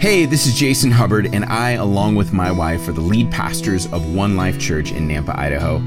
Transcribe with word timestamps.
Hey, 0.00 0.26
this 0.26 0.46
is 0.46 0.54
Jason 0.54 0.92
Hubbard, 0.92 1.34
and 1.34 1.44
I, 1.46 1.72
along 1.72 2.14
with 2.14 2.32
my 2.32 2.52
wife, 2.52 2.86
are 2.86 2.92
the 2.92 3.00
lead 3.00 3.32
pastors 3.32 3.92
of 3.92 4.14
One 4.14 4.36
Life 4.36 4.56
Church 4.56 4.92
in 4.92 5.08
Nampa, 5.08 5.36
Idaho. 5.36 5.80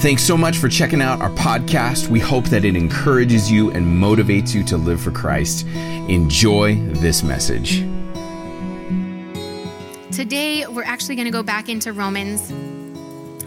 Thanks 0.00 0.22
so 0.22 0.38
much 0.38 0.56
for 0.56 0.70
checking 0.70 1.02
out 1.02 1.20
our 1.20 1.28
podcast. 1.32 2.08
We 2.08 2.18
hope 2.18 2.46
that 2.46 2.64
it 2.64 2.76
encourages 2.76 3.52
you 3.52 3.70
and 3.72 3.84
motivates 3.84 4.54
you 4.54 4.64
to 4.64 4.78
live 4.78 5.02
for 5.02 5.10
Christ. 5.10 5.66
Enjoy 6.08 6.76
this 6.94 7.22
message. 7.22 7.80
Today, 10.12 10.66
we're 10.66 10.82
actually 10.82 11.16
going 11.16 11.26
to 11.26 11.30
go 11.30 11.42
back 11.42 11.68
into 11.68 11.92
Romans 11.92 12.50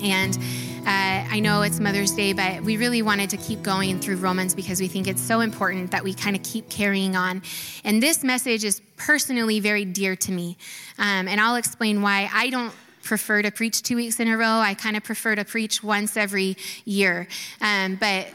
and 0.04 0.38
uh, 0.82 1.28
I 1.30 1.40
know 1.40 1.62
it's 1.62 1.80
Mother's 1.80 2.12
Day, 2.12 2.34
but 2.34 2.64
we 2.64 2.76
really 2.76 3.04
wanted 3.04 3.30
to 3.30 3.38
keep 3.38 3.62
going 3.62 4.00
through 4.00 4.16
Romans 4.16 4.56
because 4.56 4.82
we 4.82 4.88
think 4.88 5.08
it's 5.08 5.22
so 5.22 5.42
important 5.42 5.92
that 5.92 6.04
we 6.04 6.14
kind 6.14 6.36
of 6.36 6.42
keep 6.42 6.70
carrying 6.70 7.16
on. 7.16 7.44
And 7.84 8.02
this 8.02 8.24
message 8.24 8.64
is 8.64 8.82
personally 8.98 9.60
very 9.60 9.86
dear 9.86 10.16
to 10.16 10.32
me. 10.32 10.58
Um, 10.98 11.28
and 11.28 11.40
I'll 11.40 11.56
explain 11.56 12.02
why 12.02 12.30
I 12.34 12.50
don't 12.50 12.74
prefer 13.04 13.44
to 13.44 13.52
preach 13.52 13.84
two 13.84 13.96
weeks 13.96 14.20
in 14.20 14.28
a 14.28 14.38
row. 14.38 14.60
I 14.60 14.74
kind 14.74 14.98
of 14.98 15.04
prefer 15.04 15.36
to 15.36 15.46
preach 15.46 15.84
once 15.84 16.18
every 16.18 16.58
year. 16.86 17.28
Um, 17.62 17.96
but 17.96 18.28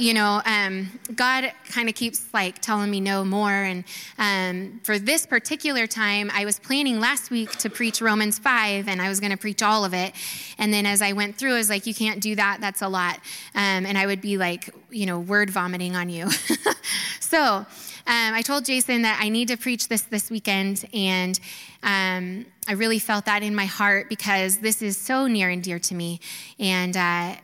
you 0.00 0.14
know, 0.14 0.40
um, 0.46 0.88
God 1.14 1.52
kind 1.68 1.88
of 1.88 1.94
keeps 1.94 2.32
like 2.32 2.60
telling 2.60 2.90
me 2.90 3.00
no 3.00 3.24
more. 3.24 3.50
And 3.50 3.84
um, 4.18 4.80
for 4.82 4.98
this 4.98 5.26
particular 5.26 5.86
time, 5.86 6.30
I 6.32 6.46
was 6.46 6.58
planning 6.58 7.00
last 7.00 7.30
week 7.30 7.50
to 7.58 7.68
preach 7.68 8.00
Romans 8.00 8.38
5, 8.38 8.88
and 8.88 9.00
I 9.02 9.08
was 9.08 9.20
going 9.20 9.32
to 9.32 9.36
preach 9.36 9.62
all 9.62 9.84
of 9.84 9.92
it. 9.92 10.14
And 10.58 10.72
then 10.72 10.86
as 10.86 11.02
I 11.02 11.12
went 11.12 11.36
through, 11.36 11.54
I 11.54 11.58
was 11.58 11.68
like, 11.68 11.86
you 11.86 11.94
can't 11.94 12.20
do 12.20 12.34
that. 12.36 12.58
That's 12.60 12.80
a 12.80 12.88
lot. 12.88 13.16
Um, 13.54 13.84
and 13.84 13.98
I 13.98 14.06
would 14.06 14.22
be 14.22 14.38
like, 14.38 14.74
you 14.90 15.04
know, 15.04 15.20
word 15.20 15.50
vomiting 15.50 15.94
on 15.94 16.08
you. 16.08 16.30
so 17.20 17.38
um, 17.46 17.66
I 18.06 18.42
told 18.42 18.64
Jason 18.64 19.02
that 19.02 19.20
I 19.22 19.28
need 19.28 19.48
to 19.48 19.56
preach 19.56 19.88
this 19.88 20.02
this 20.02 20.30
weekend. 20.30 20.84
And 20.94 21.38
um, 21.82 22.46
I 22.66 22.72
really 22.72 22.98
felt 22.98 23.26
that 23.26 23.42
in 23.42 23.54
my 23.54 23.66
heart 23.66 24.08
because 24.08 24.58
this 24.58 24.80
is 24.80 24.96
so 24.96 25.26
near 25.26 25.50
and 25.50 25.62
dear 25.62 25.78
to 25.78 25.94
me. 25.94 26.20
And, 26.58 26.96
uh, 26.96 27.34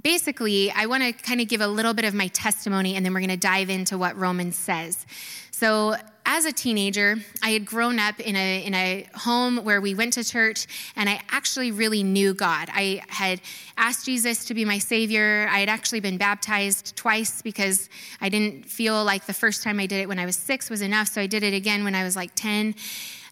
basically, 0.00 0.70
I 0.70 0.86
want 0.86 1.02
to 1.02 1.12
kind 1.12 1.40
of 1.40 1.48
give 1.48 1.60
a 1.60 1.68
little 1.68 1.94
bit 1.94 2.04
of 2.04 2.14
my 2.14 2.28
testimony 2.28 2.96
and 2.96 3.04
then 3.04 3.14
we're 3.14 3.20
going 3.20 3.30
to 3.30 3.36
dive 3.36 3.70
into 3.70 3.96
what 3.96 4.16
Romans 4.16 4.56
says. 4.56 5.06
So, 5.50 5.94
as 6.26 6.46
a 6.46 6.52
teenager, 6.52 7.16
I 7.42 7.50
had 7.50 7.66
grown 7.66 7.98
up 7.98 8.18
in 8.18 8.34
a, 8.34 8.64
in 8.64 8.74
a 8.74 9.06
home 9.14 9.58
where 9.58 9.80
we 9.80 9.94
went 9.94 10.14
to 10.14 10.24
church 10.24 10.66
and 10.96 11.08
I 11.08 11.20
actually 11.30 11.70
really 11.70 12.02
knew 12.02 12.32
God. 12.32 12.70
I 12.72 13.02
had 13.08 13.42
asked 13.76 14.06
Jesus 14.06 14.46
to 14.46 14.54
be 14.54 14.64
my 14.64 14.78
Savior. 14.78 15.46
I 15.50 15.58
had 15.58 15.68
actually 15.68 16.00
been 16.00 16.16
baptized 16.16 16.96
twice 16.96 17.42
because 17.42 17.90
I 18.22 18.30
didn't 18.30 18.64
feel 18.64 19.04
like 19.04 19.26
the 19.26 19.34
first 19.34 19.62
time 19.62 19.78
I 19.78 19.86
did 19.86 20.00
it 20.00 20.08
when 20.08 20.18
I 20.18 20.24
was 20.24 20.34
six 20.34 20.70
was 20.70 20.80
enough. 20.80 21.08
So 21.08 21.20
I 21.20 21.26
did 21.26 21.42
it 21.42 21.52
again 21.52 21.84
when 21.84 21.94
I 21.94 22.04
was 22.04 22.16
like 22.16 22.34
10 22.34 22.74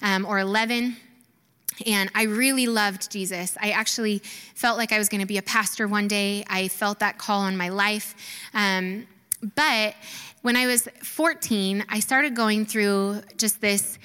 um, 0.03 0.27
or 0.27 0.39
11. 0.39 0.97
And 1.87 2.11
I 2.15 2.25
really 2.25 2.67
loved 2.67 3.11
Jesus. 3.11 3.57
I 3.61 3.71
actually 3.71 4.19
felt 4.55 4.79
like 4.79 4.93
I 4.93 4.99
was 4.99 5.09
going 5.09 5.21
to 5.21 5.27
be 5.27 5.39
a 5.39 5.43
pastor 5.43 5.89
one 5.89 6.09
day. 6.09 6.45
I 6.49 6.69
felt 6.69 6.99
that 7.01 7.19
call 7.19 7.41
on 7.41 7.57
my 7.57 7.69
life. 7.71 8.15
Um, 8.55 9.07
but 9.55 9.95
when 10.43 10.57
I 10.57 10.67
was 10.67 10.89
14, 11.03 11.85
I 11.89 12.01
started 12.01 12.37
going 12.37 12.67
through 12.67 13.23
just 13.37 13.61
this 13.61 13.99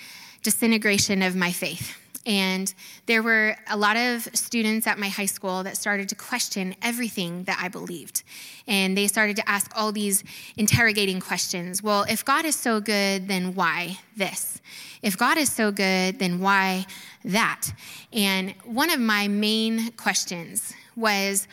disintegration 0.44 1.22
of 1.22 1.36
my 1.36 1.52
faith. 1.52 1.98
And 2.28 2.72
there 3.06 3.24
were 3.24 3.56
a 3.70 3.78
lot 3.78 3.96
of 3.96 4.28
students 4.34 4.86
at 4.86 5.00
my 5.00 5.08
high 5.08 5.26
school 5.26 5.64
that 5.64 5.78
started 5.78 6.10
to 6.10 6.16
question 6.16 6.76
everything 6.82 7.46
that 7.46 7.58
I 7.62 7.70
believed. 7.70 8.24
And 8.68 8.98
they 8.98 9.08
started 9.08 9.38
to 9.38 9.50
ask 9.50 9.72
all 9.76 9.94
these 9.94 10.26
interrogating 10.58 11.22
questions. 11.22 11.82
Well, 11.82 12.06
if 12.10 12.26
God 12.26 12.44
is 12.44 12.58
so 12.58 12.82
good, 12.82 13.30
then 13.30 13.56
why 13.56 14.00
this? 14.18 14.62
If 15.02 15.18
God 15.18 15.38
is 15.38 15.50
so 15.50 15.72
good, 15.72 16.20
then 16.20 16.42
why 16.42 16.86
that? 17.24 17.72
And 18.12 18.54
one 18.66 18.90
of 18.90 19.00
my 19.00 19.30
main 19.30 19.92
questions 19.94 20.74
was 20.98 21.48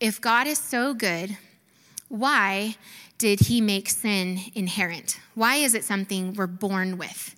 if 0.00 0.22
God 0.22 0.46
is 0.46 0.58
so 0.58 0.94
good, 0.94 1.36
why 2.08 2.76
did 3.18 3.40
he 3.40 3.60
make 3.60 3.90
sin 3.90 4.40
inherent? 4.54 5.20
Why 5.34 5.56
is 5.56 5.74
it 5.74 5.84
something 5.84 6.32
we're 6.32 6.46
born 6.46 6.96
with? 6.96 7.34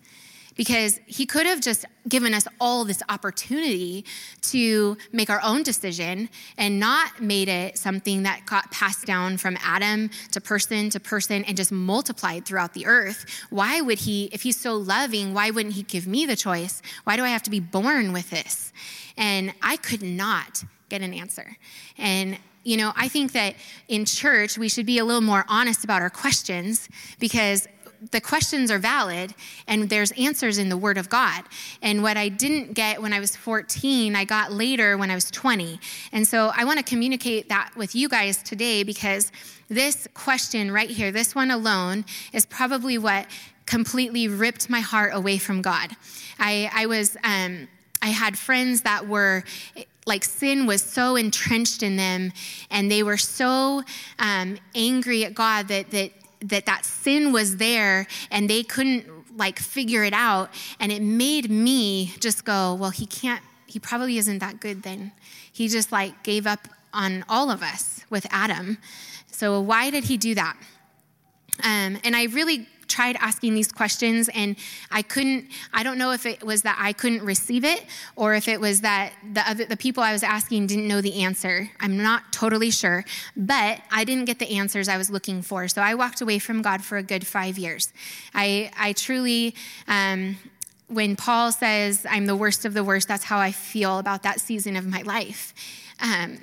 Because 0.57 0.99
he 1.07 1.27
could 1.27 1.47
have 1.47 1.61
just 1.61 1.85
given 2.09 2.35
us 2.35 2.49
all 2.61 2.85
this 2.85 3.03
opportunity 3.09 4.05
to 4.41 4.97
make 5.13 5.31
our 5.31 5.41
own 5.43 5.63
decision 5.63 6.29
and 6.57 6.81
not 6.81 7.21
made 7.21 7.49
it 7.49 7.79
something 7.79 8.23
that 8.25 8.45
got 8.47 8.71
passed 8.71 9.07
down 9.07 9.37
from 9.37 9.57
Adam 9.63 10.11
to 10.33 10.41
person 10.41 10.91
to 10.91 10.99
person 10.99 11.45
and 11.45 11.57
just 11.57 11.71
multiplied 11.71 12.45
throughout 12.45 12.75
the 12.75 12.87
earth. 12.87 13.27
Why 13.51 13.81
would 13.81 13.99
he, 14.01 14.31
if 14.33 14.43
he's 14.43 14.59
so 14.59 14.75
loving, 14.75 15.35
why 15.35 15.51
wouldn't 15.51 15.75
he 15.75 15.83
give 15.83 16.07
me 16.07 16.27
the 16.27 16.37
choice? 16.37 16.81
Why 17.05 17.17
do 17.17 17.25
I 17.25 17.29
have 17.29 17.43
to 17.45 17.51
be 17.51 17.61
born 17.61 18.13
with 18.13 18.31
this? 18.31 18.73
And 19.17 19.53
I 19.63 19.77
could 19.77 20.03
not 20.03 20.65
get 20.89 21.03
an 21.03 21.13
answer. 21.13 21.57
And 21.99 22.39
you 22.67 22.77
know, 22.77 22.93
I 22.97 23.07
think 23.07 23.31
that 23.33 23.55
in 23.87 24.05
church, 24.05 24.59
we 24.59 24.69
should 24.69 24.87
be 24.87 24.99
a 24.99 25.05
little 25.05 25.21
more 25.21 25.45
honest 25.49 25.85
about 25.85 26.03
our 26.03 26.11
questions 26.11 26.89
because 27.21 27.69
the 28.11 28.21
questions 28.21 28.71
are 28.71 28.79
valid 28.79 29.35
and 29.67 29.89
there's 29.89 30.13
answers 30.13 30.59
in 30.59 30.69
the 30.69 30.77
Word 30.77 30.99
of 30.99 31.09
God. 31.09 31.45
And 31.83 32.03
what 32.03 32.17
I 32.17 32.29
didn't 32.29 32.75
get 32.75 33.01
when 33.01 33.13
I 33.13 33.21
was 33.21 33.37
14, 33.37 34.15
I 34.15 34.25
got 34.25 34.53
later 34.53 34.97
when 34.97 35.11
I 35.11 35.15
was 35.15 35.31
20. 35.31 35.81
And 36.13 36.27
so 36.27 36.53
I 36.57 36.65
want 36.65 36.79
to 36.79 36.85
communicate 36.85 37.49
that 37.49 37.71
with 37.77 37.95
you 37.95 38.09
guys 38.09 38.43
today 38.43 38.83
because 38.83 39.33
this 39.69 40.07
question 40.15 40.71
right 40.71 40.91
here, 40.91 41.11
this 41.11 41.35
one 41.35 41.51
alone, 41.51 42.05
is 42.33 42.47
probably 42.47 42.99
what 42.99 43.27
completely 43.67 44.29
ripped 44.29 44.71
my 44.71 44.81
heart 44.81 45.13
away 45.15 45.39
from 45.39 45.63
God. 45.63 45.91
I, 46.39 46.71
I 46.73 46.87
was, 46.87 47.17
um, 47.25 47.69
I 48.01 48.09
had 48.09 48.39
friends 48.39 48.83
that 48.83 49.09
were 49.09 49.45
like 50.07 50.23
sin 50.25 50.67
was 50.67 50.83
so 50.83 51.17
entrenched 51.17 51.83
in 51.83 51.97
them 51.97 52.33
and 52.71 52.91
they 52.91 53.03
were 53.03 53.17
so 53.17 53.83
um, 54.21 54.57
angry 54.75 55.25
at 55.25 55.35
god 55.35 55.67
that, 55.69 55.91
that 55.91 56.13
that 56.49 56.67
that 56.67 56.85
sin 56.85 57.33
was 57.33 57.57
there 57.57 58.07
and 58.31 58.49
they 58.49 58.63
couldn't 58.63 59.07
like 59.37 59.59
figure 59.59 60.05
it 60.05 60.13
out. 60.13 60.51
And 60.81 60.91
it 60.91 61.03
made 61.03 61.51
me 61.51 62.15
just 62.21 62.45
go 62.45 62.75
well 62.75 62.91
he 62.91 63.07
can't 63.07 63.43
he 63.67 63.79
probably 63.79 64.17
isn't 64.19 64.39
that 64.39 64.61
good 64.61 64.83
then. 64.83 65.13
He 65.53 65.69
just 65.69 65.93
like 65.93 66.23
gave 66.23 66.47
up 66.47 66.69
on 66.93 67.25
all 67.29 67.51
of 67.51 67.63
us 67.63 68.01
with 68.11 68.27
adam. 68.31 68.79
So 69.31 69.61
why 69.61 69.91
did 69.91 70.05
he 70.05 70.17
do 70.17 70.35
that? 70.35 70.57
Um, 71.63 71.99
and 72.05 72.15
i 72.15 72.25
really 72.25 72.67
tried 72.89 73.17
asking 73.21 73.55
these 73.55 73.71
questions 73.71 74.29
and 74.35 74.57
I 74.91 75.03
couldn't, 75.03 75.47
I 75.73 75.83
don't 75.83 75.99
know 75.99 76.13
if 76.13 76.27
it 76.27 76.45
was 76.45 76.63
that 76.63 76.77
I 76.81 76.93
couldn't 76.93 77.23
receive 77.23 77.65
it 77.65 77.85
or 78.15 78.35
if 78.35 78.49
it 78.49 78.61
was 78.61 78.81
that 78.83 79.13
the 79.33 79.49
other, 79.49 79.65
the 79.65 79.77
people 79.77 80.03
I 80.03 80.13
was 80.13 80.23
asking 80.23 80.67
didn't 80.67 80.89
know 80.89 81.01
the 81.01 81.23
answer. 81.23 81.71
I'm 81.81 81.97
not 81.97 82.33
totally 82.33 82.71
sure, 82.71 83.05
but 83.37 83.81
I 83.91 84.05
didn't 84.05 84.25
get 84.27 84.39
the 84.39 84.51
answers 84.57 84.89
I 84.89 84.97
was 84.97 85.11
looking 85.11 85.43
for. 85.43 85.69
So 85.69 85.83
I 85.83 85.95
walked 85.95 86.21
away 86.21 86.39
from 86.39 86.63
God 86.63 86.83
for 86.83 86.99
a 86.99 87.03
good 87.03 87.27
five 87.27 87.59
years. 87.59 87.93
I, 88.35 88.71
I 88.79 88.93
truly, 88.93 89.55
um, 89.89 90.37
when 90.89 91.17
Paul 91.17 91.53
says, 91.53 92.07
I'm 92.09 92.27
the 92.27 92.37
worst 92.37 92.65
of 92.65 92.75
the 92.75 92.85
worst, 92.85 93.09
that's 93.09 93.25
how 93.25 93.39
I 93.39 93.53
feel 93.53 93.99
about 93.99 94.23
that 94.23 94.41
season 94.41 94.77
of 94.77 94.87
my 94.87 95.03
life. 95.03 95.53
Um, 96.01 96.39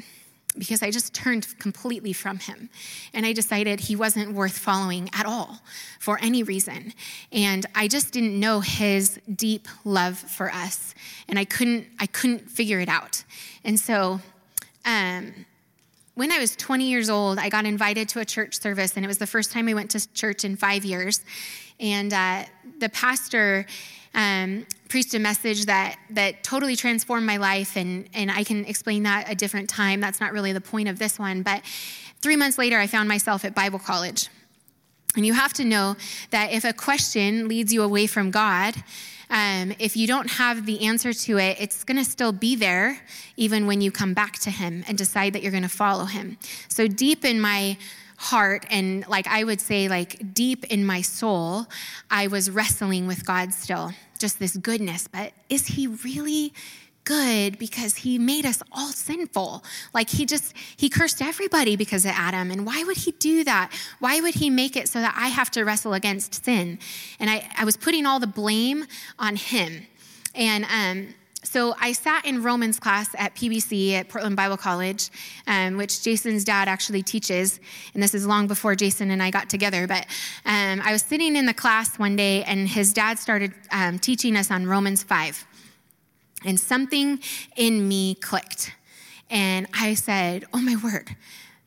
because 0.58 0.84
I 0.84 0.91
just 0.91 1.14
turned 1.14 1.58
completely 1.59 2.14
from 2.14 2.40
him. 2.40 2.69
And 3.14 3.25
I 3.25 3.34
decided 3.34 3.81
he 3.81 3.96
wasn't 3.96 4.34
worth 4.34 4.58
following 4.58 5.09
at 5.14 5.25
all 5.25 5.62
for 6.00 6.19
any 6.22 6.44
reason. 6.44 6.94
And 7.31 7.66
I 7.74 7.88
just 7.88 8.14
didn't 8.14 8.40
know 8.40 8.59
his 8.59 9.19
deep 9.36 9.68
love 9.84 10.18
for 10.18 10.52
us. 10.52 10.94
And 11.28 11.40
I 11.40 11.46
couldn't, 11.46 11.88
I 12.00 12.06
couldn't 12.06 12.50
figure 12.50 12.80
it 12.80 12.90
out. 12.90 13.24
And 13.64 13.80
so, 13.80 14.19
um, 14.86 15.34
when 16.16 16.31
I 16.31 16.38
was 16.38 16.56
20 16.56 16.85
years 16.85 17.09
old, 17.09 17.40
I 17.40 17.50
got 17.50 17.66
invited 17.66 18.08
to 18.09 18.20
a 18.20 18.25
church 18.25 18.59
service, 18.59 18.96
and 18.96 19.03
it 19.03 19.08
was 19.08 19.18
the 19.18 19.25
first 19.25 19.52
time 19.52 19.68
I 19.68 19.74
went 19.74 19.90
to 19.91 20.14
church 20.14 20.44
in 20.44 20.56
five 20.56 20.85
years. 20.85 21.22
And 21.80 22.14
uh, 22.14 22.44
the 22.80 22.90
pastor 22.90 23.66
um, 24.14 24.67
preached 24.93 25.16
a 25.16 25.19
message 25.19 25.66
that 25.66 25.97
that 26.11 26.43
totally 26.43 26.75
transformed 26.75 27.25
my 27.25 27.37
life, 27.37 27.75
and 27.75 28.07
and 28.13 28.29
I 28.29 28.43
can 28.43 28.63
explain 28.66 29.01
that 29.03 29.25
a 29.28 29.34
different 29.34 29.67
time. 29.67 29.99
That's 29.99 30.19
not 30.19 30.31
really 30.34 30.53
the 30.53 30.61
point 30.61 30.87
of 30.87 30.99
this 30.99 31.17
one, 31.17 31.41
but 31.41 31.63
three 32.22 32.35
months 32.35 32.59
later, 32.59 32.78
I 32.78 32.85
found 32.85 33.09
myself 33.09 33.43
at 33.43 33.55
Bible 33.55 33.79
college. 33.79 34.29
And 35.16 35.25
you 35.25 35.34
have 35.34 35.51
to 35.53 35.66
know 35.66 35.95
that 36.29 36.51
if 36.51 36.63
a 36.63 36.73
question 36.73 37.47
leads 37.47 37.73
you 37.73 37.81
away 37.81 38.05
from 38.05 38.29
God, 38.29 38.75
um, 39.31 39.73
if 39.79 39.97
you 39.97 40.05
don't 40.05 40.29
have 40.29 40.67
the 40.67 40.85
answer 40.85 41.11
to 41.11 41.40
it, 41.40 41.57
it's 41.59 41.84
going 41.84 41.97
to 41.97 42.05
still 42.05 42.31
be 42.31 42.55
there 42.55 42.99
even 43.35 43.66
when 43.66 43.81
you 43.81 43.91
come 43.91 44.13
back 44.13 44.34
to 44.45 44.51
Him 44.51 44.84
and 44.87 44.95
decide 44.95 45.34
that 45.34 45.41
you're 45.41 45.57
going 45.59 45.63
to 45.63 45.69
follow 45.69 46.05
Him. 46.05 46.37
So, 46.67 46.87
deep 46.87 47.25
in 47.25 47.41
my 47.41 47.78
heart 48.17 48.66
and 48.69 49.05
like 49.07 49.28
I 49.28 49.43
would 49.43 49.59
say 49.59 49.90
like 49.90 50.34
deep 50.34 50.66
in 50.66 50.85
my 50.85 51.01
soul, 51.01 51.66
I 52.11 52.28
was 52.28 52.51
wrestling 52.51 53.07
with 53.07 53.25
God 53.25 53.53
still. 53.53 53.91
Just 54.23 54.40
this 54.40 54.55
goodness, 54.55 55.05
but 55.09 55.34
is 55.49 55.67
he 55.67 55.85
really 55.87 56.53
good 57.03 57.59
because 57.59 57.97
he 57.97 58.17
made 58.17 58.46
us 58.46 58.64
all 58.72 58.87
sinful. 58.87 59.61
Like 59.93 60.09
he 60.09 60.25
just, 60.25 60.53
he 60.78 60.87
cursed 60.87 61.22
everybody 61.22 61.75
because 61.75 62.05
of 62.05 62.11
Adam. 62.16 62.49
And 62.49 62.66
why 62.66 62.85
would 62.85 62.96
he 62.96 63.11
do 63.11 63.43
that? 63.43 63.70
Why 63.99 64.22
would 64.22 64.35
he 64.35 64.49
make 64.49 64.78
it 64.78 64.87
so 64.87 65.02
that 65.02 65.14
I 65.17 65.28
have 65.28 65.52
to 65.52 65.66
wrestle 65.66 65.93
against 65.93 66.46
sin? 66.46 66.79
And 67.20 67.29
I, 67.29 67.49
I 67.58 67.66
was 67.66 67.75
putting 67.75 68.05
all 68.05 68.22
the 68.22 68.25
blame 68.28 68.85
on 69.20 69.35
him. 69.35 69.87
And 70.34 70.64
um, 70.72 71.14
so 71.43 71.75
I 71.79 71.91
sat 71.91 72.25
in 72.25 72.41
Romans 72.41 72.79
class 72.79 73.13
at 73.17 73.35
PBC 73.35 73.93
at 73.93 74.09
Portland 74.09 74.35
Bible 74.35 74.57
College, 74.57 75.09
um, 75.47 75.78
which 75.78 76.01
Jason's 76.01 76.43
dad 76.43 76.67
actually 76.67 77.03
teaches. 77.03 77.59
And 77.93 78.01
this 78.01 78.13
is 78.13 78.25
long 78.25 78.47
before 78.47 78.75
Jason 78.75 79.11
and 79.11 79.22
I 79.22 79.29
got 79.29 79.49
together. 79.49 79.87
But 79.87 80.05
um, 80.45 80.81
I 80.84 80.91
was 80.91 81.01
sitting 81.01 81.35
in 81.35 81.45
the 81.45 81.53
class 81.53 81.99
one 81.99 82.16
day, 82.16 82.43
and 82.43 82.67
his 82.67 82.93
dad 82.93 83.19
started 83.19 83.53
um, 83.72 83.99
teaching 83.99 84.35
us 84.35 84.51
on 84.51 84.66
Romans 84.67 85.03
5. 85.03 85.45
And 86.45 86.59
something 86.59 87.19
in 87.55 87.87
me 87.87 88.16
clicked. 88.16 88.73
And 89.29 89.67
I 89.73 89.93
said, 89.93 90.45
Oh 90.53 90.59
my 90.59 90.75
word, 90.84 91.16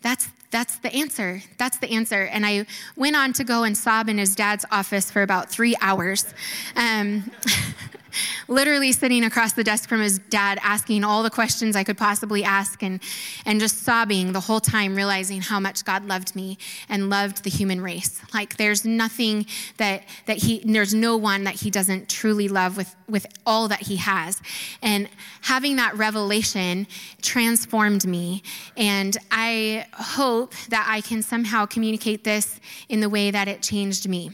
that's 0.03 0.29
that's 0.51 0.79
the 0.79 0.95
answer. 0.95 1.43
That's 1.59 1.79
the 1.79 1.91
answer. 1.91 2.23
And 2.23 2.47
I 2.47 2.67
went 2.95 3.17
on 3.17 3.33
to 3.35 3.45
go 3.45 3.65
and 3.65 3.77
sob 3.77 4.09
in 4.09 4.17
his 4.17 4.35
dad's 4.35 4.65
office 4.71 5.11
for 5.11 5.23
about 5.23 5.51
three 5.51 5.75
hours. 5.81 6.33
Literally 8.49 8.93
sitting 8.93 9.25
across 9.25 9.53
the 9.53 9.65
desk 9.65 9.89
from 9.89 10.01
his 10.01 10.19
dad, 10.19 10.59
asking 10.63 11.05
all 11.05 11.23
the 11.23 11.31
questions 11.31 11.77
I 11.77 11.85
could 11.85 11.99
possibly 11.99 12.45
ask, 12.45 12.83
and, 12.83 13.01
and 13.45 13.61
just 13.61 13.83
sobbing 13.83 14.33
the 14.33 14.41
whole 14.41 14.61
time, 14.61 14.95
realizing 14.95 15.41
how 15.41 15.61
much 15.61 15.85
God 15.85 16.07
loved 16.07 16.35
me 16.35 16.59
and 16.89 17.11
loved 17.11 17.45
the 17.45 17.51
human 17.51 17.81
race. 17.81 18.21
Like 18.33 18.57
there's 18.57 18.85
nothing 18.85 19.47
that, 19.79 20.05
that 20.27 20.39
he, 20.39 20.63
there's 20.65 20.95
no 20.95 21.17
one 21.17 21.45
that 21.45 21.55
he 21.55 21.71
doesn't 21.71 22.09
truly 22.09 22.49
love 22.49 22.77
with, 22.77 22.95
with 23.09 23.27
all 23.47 23.69
that 23.69 23.83
he 23.83 23.97
has. 23.97 24.41
And 24.83 25.09
having 25.43 25.77
that 25.77 25.97
revelation 25.97 26.87
transformed 27.23 28.07
me. 28.07 28.43
And 28.77 29.17
I 29.31 29.87
hope 29.93 30.55
that 30.69 30.87
I 30.89 31.01
can 31.01 31.23
somehow 31.23 31.67
communicate 31.67 32.25
this 32.25 32.61
in 32.89 33.01
the 33.01 33.09
way 33.09 33.31
that 33.31 33.49
it 33.49 33.63
changed 33.63 34.09
me. 34.09 34.31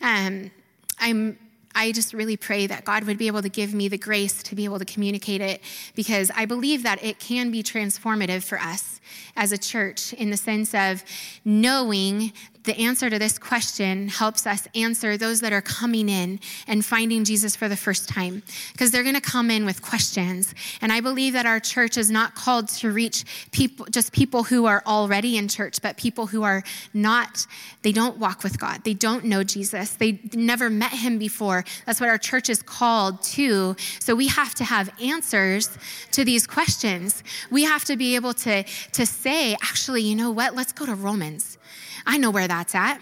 Um, 0.00 0.50
I'm 0.98 1.38
I 1.74 1.92
just 1.92 2.14
really 2.14 2.36
pray 2.36 2.66
that 2.66 2.84
God 2.84 3.04
would 3.04 3.18
be 3.18 3.26
able 3.26 3.42
to 3.42 3.48
give 3.48 3.74
me 3.74 3.88
the 3.88 3.98
grace 3.98 4.42
to 4.44 4.54
be 4.54 4.64
able 4.64 4.78
to 4.78 4.84
communicate 4.84 5.40
it 5.40 5.60
because 5.94 6.30
I 6.36 6.44
believe 6.44 6.82
that 6.84 7.02
it 7.02 7.18
can 7.18 7.50
be 7.50 7.62
transformative 7.62 8.44
for 8.44 8.58
us 8.60 9.00
as 9.36 9.52
a 9.52 9.58
church 9.58 10.12
in 10.12 10.30
the 10.30 10.36
sense 10.36 10.74
of 10.74 11.04
knowing 11.44 12.32
the 12.64 12.78
answer 12.78 13.10
to 13.10 13.18
this 13.18 13.38
question 13.38 14.08
helps 14.08 14.46
us 14.46 14.66
answer 14.74 15.16
those 15.16 15.40
that 15.40 15.52
are 15.52 15.62
coming 15.62 16.08
in 16.08 16.40
and 16.66 16.84
finding 16.84 17.24
Jesus 17.24 17.54
for 17.54 17.68
the 17.68 17.76
first 17.76 18.08
time 18.08 18.42
because 18.72 18.90
they're 18.90 19.02
going 19.02 19.14
to 19.14 19.20
come 19.20 19.50
in 19.50 19.66
with 19.66 19.82
questions. 19.82 20.54
And 20.80 20.90
I 20.90 21.00
believe 21.00 21.34
that 21.34 21.46
our 21.46 21.60
church 21.60 21.98
is 21.98 22.10
not 22.10 22.34
called 22.34 22.68
to 22.68 22.90
reach 22.90 23.24
people, 23.52 23.86
just 23.90 24.12
people 24.12 24.44
who 24.44 24.66
are 24.66 24.82
already 24.86 25.36
in 25.36 25.46
church, 25.48 25.82
but 25.82 25.96
people 25.96 26.26
who 26.26 26.42
are 26.42 26.62
not, 26.94 27.46
they 27.82 27.92
don't 27.92 28.18
walk 28.18 28.42
with 28.42 28.58
God. 28.58 28.82
They 28.84 28.94
don't 28.94 29.24
know 29.24 29.44
Jesus. 29.44 29.90
They 29.90 30.20
never 30.32 30.70
met 30.70 30.92
him 30.92 31.18
before. 31.18 31.64
That's 31.86 32.00
what 32.00 32.08
our 32.08 32.18
church 32.18 32.48
is 32.48 32.62
called 32.62 33.22
to. 33.22 33.76
So 34.00 34.14
we 34.14 34.28
have 34.28 34.54
to 34.56 34.64
have 34.64 34.90
answers 35.00 35.76
to 36.12 36.24
these 36.24 36.46
questions. 36.46 37.22
We 37.50 37.64
have 37.64 37.84
to 37.84 37.96
be 37.96 38.14
able 38.14 38.32
to, 38.34 38.62
to 38.92 39.06
say, 39.06 39.52
actually, 39.62 40.02
you 40.02 40.16
know 40.16 40.30
what? 40.30 40.54
Let's 40.54 40.72
go 40.72 40.86
to 40.86 40.94
Romans. 40.94 41.58
I 42.06 42.18
know 42.18 42.30
where 42.30 42.48
that's 42.48 42.74
at. 42.74 43.00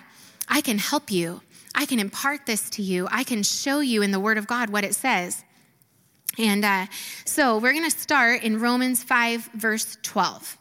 I 0.48 0.60
can 0.60 0.78
help 0.78 1.10
you. 1.10 1.40
I 1.74 1.86
can 1.86 1.98
impart 1.98 2.46
this 2.46 2.68
to 2.70 2.82
you. 2.82 3.08
I 3.10 3.24
can 3.24 3.42
show 3.42 3.80
you 3.80 4.02
in 4.02 4.10
the 4.10 4.20
Word 4.20 4.38
of 4.38 4.46
God 4.46 4.70
what 4.70 4.84
it 4.84 4.94
says. 4.94 5.44
And 6.38 6.64
uh, 6.64 6.86
so 7.24 7.58
we're 7.58 7.72
going 7.72 7.90
to 7.90 7.98
start 7.98 8.42
in 8.42 8.60
Romans 8.60 9.02
5, 9.02 9.50
verse 9.54 9.98
12. 10.02 10.58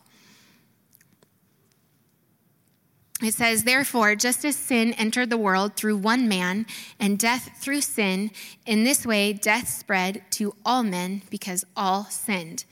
It 3.22 3.34
says, 3.34 3.64
Therefore, 3.64 4.16
just 4.16 4.44
as 4.44 4.56
sin 4.56 4.94
entered 4.94 5.30
the 5.30 5.38
world 5.38 5.76
through 5.76 5.98
one 5.98 6.28
man, 6.28 6.66
and 7.00 7.20
death 7.20 7.52
through 7.62 7.82
sin, 7.82 8.32
in 8.66 8.84
this 8.84 9.06
way 9.06 9.32
death 9.34 9.68
spread 9.68 10.24
to 10.32 10.56
all 10.66 10.84
men 10.84 11.22
because 11.30 11.64
all 11.76 12.06
sinned. 12.06 12.66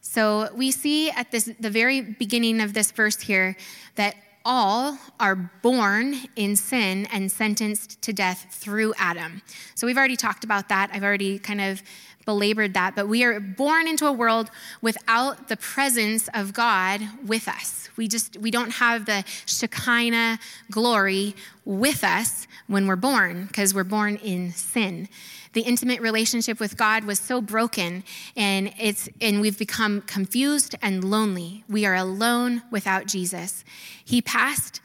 So 0.00 0.48
we 0.54 0.70
see 0.70 1.10
at 1.10 1.30
this, 1.30 1.50
the 1.60 1.70
very 1.70 2.00
beginning 2.00 2.60
of 2.60 2.74
this 2.74 2.90
verse 2.90 3.20
here 3.20 3.56
that 3.94 4.16
all 4.44 4.98
are 5.20 5.36
born 5.36 6.16
in 6.36 6.56
sin 6.56 7.06
and 7.12 7.30
sentenced 7.30 8.00
to 8.02 8.12
death 8.12 8.46
through 8.50 8.94
Adam. 8.98 9.42
So 9.74 9.86
we've 9.86 9.98
already 9.98 10.16
talked 10.16 10.44
about 10.44 10.68
that. 10.68 10.90
I've 10.92 11.04
already 11.04 11.38
kind 11.38 11.60
of 11.60 11.82
belabored 12.24 12.74
that, 12.74 12.94
but 12.94 13.08
we 13.08 13.24
are 13.24 13.40
born 13.40 13.88
into 13.88 14.06
a 14.06 14.12
world 14.12 14.50
without 14.80 15.48
the 15.48 15.56
presence 15.56 16.28
of 16.34 16.52
God 16.52 17.00
with 17.26 17.48
us. 17.48 17.88
We 17.96 18.08
just 18.08 18.36
we 18.38 18.50
don't 18.50 18.70
have 18.70 19.06
the 19.06 19.24
Shekinah 19.46 20.38
glory 20.70 21.34
with 21.64 22.04
us 22.04 22.46
when 22.66 22.86
we're 22.86 22.96
born 22.96 23.46
because 23.46 23.74
we're 23.74 23.84
born 23.84 24.16
in 24.16 24.52
sin 24.52 25.08
the 25.52 25.62
intimate 25.62 26.00
relationship 26.00 26.60
with 26.60 26.76
God 26.76 27.04
was 27.04 27.18
so 27.18 27.40
broken 27.40 28.04
and 28.36 28.72
it's 28.78 29.08
and 29.20 29.40
we've 29.40 29.58
become 29.58 30.02
confused 30.02 30.74
and 30.82 31.04
lonely. 31.04 31.64
We 31.68 31.84
are 31.86 31.94
alone 31.94 32.62
without 32.70 33.06
Jesus. 33.06 33.64
He 34.04 34.22
passed 34.22 34.80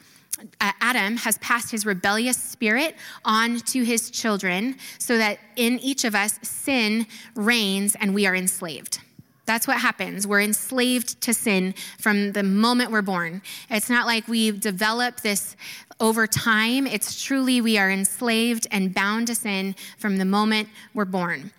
uh, 0.60 0.72
Adam 0.80 1.16
has 1.16 1.36
passed 1.38 1.70
his 1.70 1.84
rebellious 1.84 2.36
spirit 2.36 2.94
on 3.24 3.58
to 3.58 3.82
his 3.82 4.08
children 4.10 4.76
so 4.98 5.18
that 5.18 5.38
in 5.56 5.80
each 5.80 6.04
of 6.04 6.14
us 6.14 6.38
sin 6.42 7.06
reigns 7.34 7.96
and 7.96 8.14
we 8.14 8.26
are 8.26 8.36
enslaved. 8.36 9.00
That's 9.48 9.66
what 9.66 9.78
happens. 9.78 10.26
We're 10.26 10.42
enslaved 10.42 11.22
to 11.22 11.32
sin 11.32 11.74
from 11.98 12.32
the 12.32 12.42
moment 12.42 12.90
we're 12.90 13.00
born. 13.00 13.40
It's 13.70 13.88
not 13.88 14.04
like 14.04 14.28
we 14.28 14.50
develop 14.50 15.22
this 15.22 15.56
over 16.00 16.26
time. 16.26 16.86
It's 16.86 17.22
truly 17.22 17.62
we 17.62 17.78
are 17.78 17.90
enslaved 17.90 18.66
and 18.70 18.92
bound 18.92 19.28
to 19.28 19.34
sin 19.34 19.74
from 19.96 20.18
the 20.18 20.26
moment 20.26 20.68
we're 20.92 21.06
born. 21.06 21.50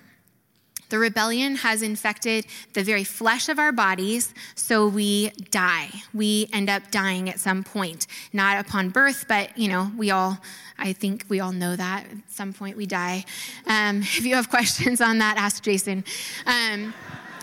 The 0.89 0.99
rebellion 0.99 1.55
has 1.55 1.81
infected 1.81 2.45
the 2.73 2.83
very 2.83 3.03
flesh 3.03 3.49
of 3.49 3.57
our 3.57 3.71
bodies, 3.71 4.35
so 4.53 4.87
we 4.87 5.29
die. 5.49 5.89
We 6.13 6.47
end 6.53 6.69
up 6.69 6.91
dying 6.91 7.27
at 7.27 7.39
some 7.39 7.63
point, 7.63 8.05
not 8.33 8.63
upon 8.63 8.89
birth, 8.89 9.25
but 9.27 9.57
you 9.57 9.67
know, 9.67 9.91
we 9.97 10.11
all, 10.11 10.37
I 10.77 10.93
think 10.93 11.25
we 11.27 11.39
all 11.39 11.53
know 11.53 11.75
that 11.75 12.05
at 12.05 12.31
some 12.31 12.53
point 12.53 12.77
we 12.77 12.85
die. 12.85 13.25
Um, 13.65 13.97
if 14.01 14.25
you 14.25 14.35
have 14.35 14.49
questions 14.49 15.01
on 15.01 15.17
that, 15.19 15.37
ask 15.37 15.63
Jason. 15.63 16.03
Um, 16.45 16.93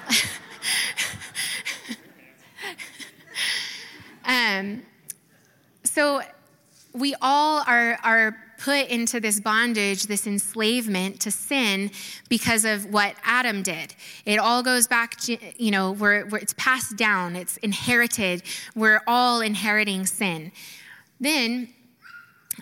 um, 4.25 4.83
so 5.85 6.23
we 6.93 7.15
all 7.21 7.63
are, 7.67 7.99
are 8.03 8.37
put 8.59 8.89
into 8.89 9.21
this 9.21 9.41
bondage, 9.41 10.05
this 10.05 10.27
enslavement 10.27 11.21
to 11.21 11.31
sin 11.31 11.91
because 12.29 12.65
of 12.65 12.87
what 12.87 13.15
Adam 13.25 13.63
did. 13.63 13.95
It 14.25 14.39
all 14.39 14.63
goes 14.63 14.87
back, 14.87 15.17
to, 15.23 15.37
you 15.57 15.71
know, 15.71 15.93
where, 15.93 16.27
where 16.27 16.41
it's 16.41 16.55
passed 16.55 16.97
down, 16.97 17.37
it's 17.37 17.57
inherited. 17.59 18.43
We're 18.75 19.03
all 19.07 19.41
inheriting 19.41 20.07
sin. 20.07 20.53
Then 21.21 21.69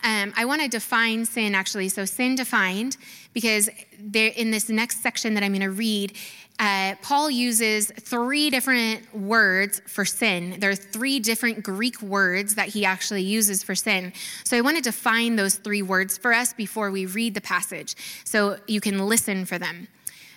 um, 0.03 0.33
I 0.37 0.45
want 0.45 0.63
to 0.63 0.69
define 0.69 1.25
sin 1.25 1.55
actually. 1.55 1.89
So, 1.89 2.05
sin 2.05 2.35
defined, 2.35 2.97
because 3.33 3.71
there, 3.99 4.33
in 4.37 4.51
this 4.51 4.69
next 4.69 5.03
section 5.03 5.35
that 5.35 5.43
I'm 5.43 5.53
going 5.53 5.63
to 5.63 5.71
read, 5.71 6.15
uh, 6.59 6.95
Paul 7.03 7.31
uses 7.31 7.91
three 7.91 8.49
different 8.49 9.13
words 9.15 9.83
for 9.87 10.05
sin. 10.05 10.57
There 10.61 10.71
are 10.71 10.77
three 10.77 11.19
different 11.19 11.65
Greek 11.65 12.01
words 12.01 12.55
that 12.55 12.69
he 12.69 12.85
actually 12.85 13.23
uses 13.23 13.65
for 13.65 13.75
sin. 13.75 14.13
So 14.45 14.57
I 14.57 14.61
want 14.61 14.77
to 14.77 14.83
define 14.83 15.35
those 15.35 15.57
three 15.57 15.83
words 15.83 16.17
for 16.17 16.33
us 16.33 16.53
before 16.53 16.91
we 16.93 17.07
read 17.07 17.35
the 17.35 17.41
passage 17.41 17.97
so 18.25 18.57
you 18.69 18.81
can 18.81 18.99
listen 19.09 19.45
for 19.47 19.59
them. 19.59 19.89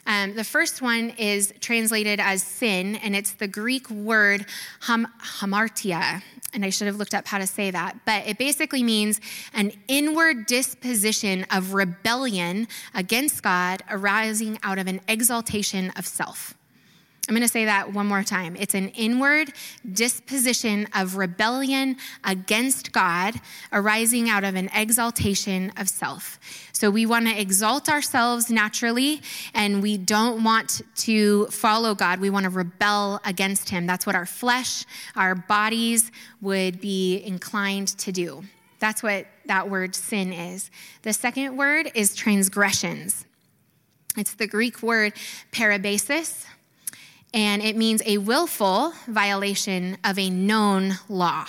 Um, 0.07 0.35
the 0.35 0.43
first 0.43 0.81
one 0.81 1.11
is 1.17 1.53
translated 1.59 2.21
as 2.21 2.41
sin, 2.41 2.95
and 2.95 3.13
it's 3.13 3.33
the 3.33 3.47
Greek 3.47 3.89
word 3.89 4.45
ham- 4.81 5.07
hamartia. 5.21 6.23
And 6.57 6.65
I 6.65 6.71
should 6.71 6.87
have 6.87 6.95
looked 6.95 7.13
up 7.13 7.27
how 7.27 7.37
to 7.37 7.45
say 7.45 7.69
that, 7.69 7.99
but 8.03 8.25
it 8.25 8.39
basically 8.39 8.81
means 8.81 9.21
an 9.53 9.73
inward 9.87 10.47
disposition 10.47 11.45
of 11.51 11.75
rebellion 11.75 12.67
against 12.95 13.43
God 13.43 13.83
arising 13.91 14.57
out 14.63 14.79
of 14.79 14.87
an 14.87 14.99
exaltation 15.07 15.91
of 15.91 16.07
self. 16.07 16.56
I'm 17.27 17.35
going 17.35 17.45
to 17.45 17.51
say 17.51 17.65
that 17.65 17.91
one 17.91 18.07
more 18.07 18.23
time. 18.23 18.55
It's 18.55 18.73
an 18.73 18.87
inward 18.89 19.51
disposition 19.91 20.87
of 20.95 21.17
rebellion 21.17 21.97
against 22.23 22.93
God 22.93 23.35
arising 23.73 24.29
out 24.29 24.45
of 24.45 24.55
an 24.55 24.69
exaltation 24.73 25.73
of 25.75 25.89
self. 25.89 26.39
So 26.71 26.89
we 26.89 27.05
want 27.05 27.27
to 27.27 27.37
exalt 27.37 27.89
ourselves 27.89 28.49
naturally 28.49 29.21
and 29.53 29.83
we 29.83 29.97
don't 29.97 30.41
want 30.41 30.81
to 30.97 31.47
follow 31.47 31.95
God. 31.95 32.21
We 32.21 32.29
want 32.29 32.45
to 32.45 32.49
rebel 32.49 33.19
against 33.25 33.69
Him. 33.69 33.87
That's 33.87 34.05
what 34.05 34.15
our 34.15 34.25
flesh, 34.25 34.85
our 35.13 35.35
bodies 35.35 36.13
would 36.39 36.79
be 36.79 37.21
inclined 37.25 37.89
to 37.99 38.13
do. 38.13 38.43
That's 38.79 39.03
what 39.03 39.25
that 39.47 39.69
word 39.69 39.95
sin 39.95 40.31
is. 40.31 40.71
The 41.01 41.11
second 41.11 41.57
word 41.57 41.91
is 41.93 42.15
transgressions. 42.15 43.25
It's 44.15 44.35
the 44.35 44.47
Greek 44.47 44.81
word 44.81 45.13
parabasis 45.51 46.45
and 47.37 47.61
it 47.61 47.75
means 47.75 48.01
a 48.03 48.17
willful 48.17 48.93
violation 49.05 49.95
of 50.03 50.17
a 50.17 50.27
known 50.27 50.93
law. 51.07 51.45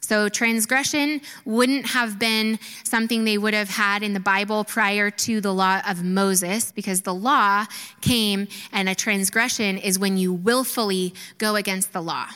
So, 0.00 0.28
transgression 0.28 1.22
wouldn't 1.44 1.86
have 1.86 2.20
been 2.20 2.60
something 2.84 3.24
they 3.24 3.36
would 3.36 3.54
have 3.54 3.70
had 3.70 4.04
in 4.04 4.12
the 4.12 4.20
Bible 4.20 4.62
prior 4.62 5.10
to 5.10 5.40
the 5.40 5.52
law 5.52 5.80
of 5.88 6.04
Moses, 6.04 6.70
because 6.70 7.00
the 7.00 7.14
law 7.14 7.64
came, 8.00 8.46
and 8.70 8.88
a 8.88 8.94
transgression 8.94 9.76
is 9.76 9.98
when 9.98 10.16
you 10.18 10.32
willfully 10.32 11.14
go 11.38 11.56
against 11.56 11.92
the 11.92 12.02
law. 12.02 12.26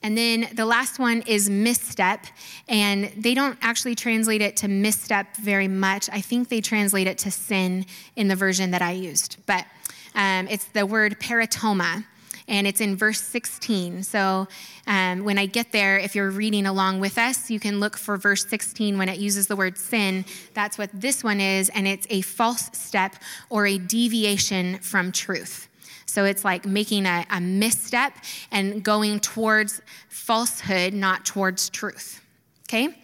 And 0.00 0.16
then 0.16 0.48
the 0.54 0.66
last 0.66 1.00
one 1.00 1.22
is 1.26 1.50
misstep, 1.50 2.26
and 2.68 3.10
they 3.16 3.34
don't 3.34 3.58
actually 3.62 3.96
translate 3.96 4.42
it 4.42 4.56
to 4.58 4.68
misstep 4.68 5.36
very 5.38 5.68
much. 5.68 6.08
I 6.12 6.20
think 6.20 6.50
they 6.50 6.60
translate 6.60 7.08
it 7.08 7.18
to 7.18 7.32
sin 7.32 7.86
in 8.14 8.28
the 8.28 8.36
version 8.36 8.70
that 8.72 8.82
I 8.82 8.92
used, 8.92 9.38
but 9.46 9.64
um, 10.14 10.48
it's 10.48 10.64
the 10.66 10.86
word 10.86 11.18
paraptoma 11.20 12.04
and 12.48 12.66
it's 12.66 12.80
in 12.80 12.96
verse 12.96 13.20
16. 13.20 14.02
So 14.02 14.48
um, 14.86 15.24
when 15.24 15.38
I 15.38 15.46
get 15.46 15.72
there, 15.72 15.98
if 15.98 16.14
you're 16.14 16.30
reading 16.30 16.66
along 16.66 17.00
with 17.00 17.18
us, 17.18 17.50
you 17.50 17.60
can 17.60 17.80
look 17.80 17.96
for 17.96 18.16
verse 18.16 18.46
16 18.46 18.98
when 18.98 19.08
it 19.08 19.18
uses 19.18 19.46
the 19.46 19.56
word 19.56 19.78
sin. 19.78 20.24
That's 20.54 20.76
what 20.76 20.90
this 20.92 21.22
one 21.22 21.40
is, 21.40 21.68
and 21.70 21.86
it's 21.86 22.06
a 22.10 22.20
false 22.22 22.68
step 22.72 23.16
or 23.48 23.66
a 23.66 23.78
deviation 23.78 24.78
from 24.78 25.12
truth. 25.12 25.68
So 26.06 26.24
it's 26.24 26.44
like 26.44 26.66
making 26.66 27.06
a, 27.06 27.24
a 27.30 27.40
misstep 27.40 28.12
and 28.50 28.82
going 28.82 29.20
towards 29.20 29.80
falsehood, 30.08 30.92
not 30.92 31.24
towards 31.24 31.70
truth. 31.70 32.20
Okay? 32.68 32.94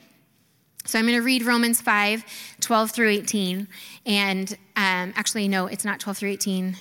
So 0.84 0.98
I'm 0.98 1.06
going 1.06 1.18
to 1.18 1.24
read 1.24 1.44
Romans 1.44 1.80
5, 1.80 2.24
12 2.60 2.90
through 2.90 3.10
18. 3.10 3.68
And 4.06 4.50
um, 4.76 5.12
actually, 5.16 5.48
no, 5.48 5.66
it's 5.66 5.84
not 5.84 6.00
12 6.00 6.18
through 6.18 6.30
18. 6.30 6.76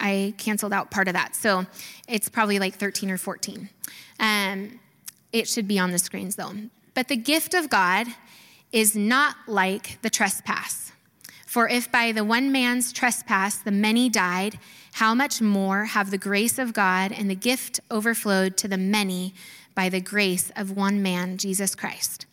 I 0.00 0.34
canceled 0.38 0.72
out 0.72 0.90
part 0.90 1.08
of 1.08 1.14
that. 1.14 1.34
So 1.34 1.66
it's 2.08 2.28
probably 2.28 2.58
like 2.58 2.74
13 2.74 3.10
or 3.10 3.18
14. 3.18 3.68
Um, 4.20 4.80
it 5.32 5.48
should 5.48 5.68
be 5.68 5.78
on 5.78 5.92
the 5.92 5.98
screens 5.98 6.36
though. 6.36 6.52
But 6.94 7.08
the 7.08 7.16
gift 7.16 7.54
of 7.54 7.70
God 7.70 8.06
is 8.72 8.94
not 8.94 9.36
like 9.46 10.00
the 10.02 10.10
trespass. 10.10 10.92
For 11.46 11.68
if 11.68 11.90
by 11.90 12.12
the 12.12 12.24
one 12.24 12.52
man's 12.52 12.92
trespass 12.92 13.56
the 13.56 13.70
many 13.70 14.08
died, 14.08 14.58
how 14.92 15.14
much 15.14 15.40
more 15.40 15.86
have 15.86 16.10
the 16.10 16.18
grace 16.18 16.58
of 16.58 16.72
God 16.72 17.12
and 17.12 17.30
the 17.30 17.34
gift 17.34 17.80
overflowed 17.90 18.56
to 18.58 18.68
the 18.68 18.76
many 18.76 19.32
by 19.74 19.88
the 19.88 20.00
grace 20.00 20.50
of 20.56 20.76
one 20.76 21.02
man, 21.02 21.38
Jesus 21.38 21.74
Christ? 21.74 22.26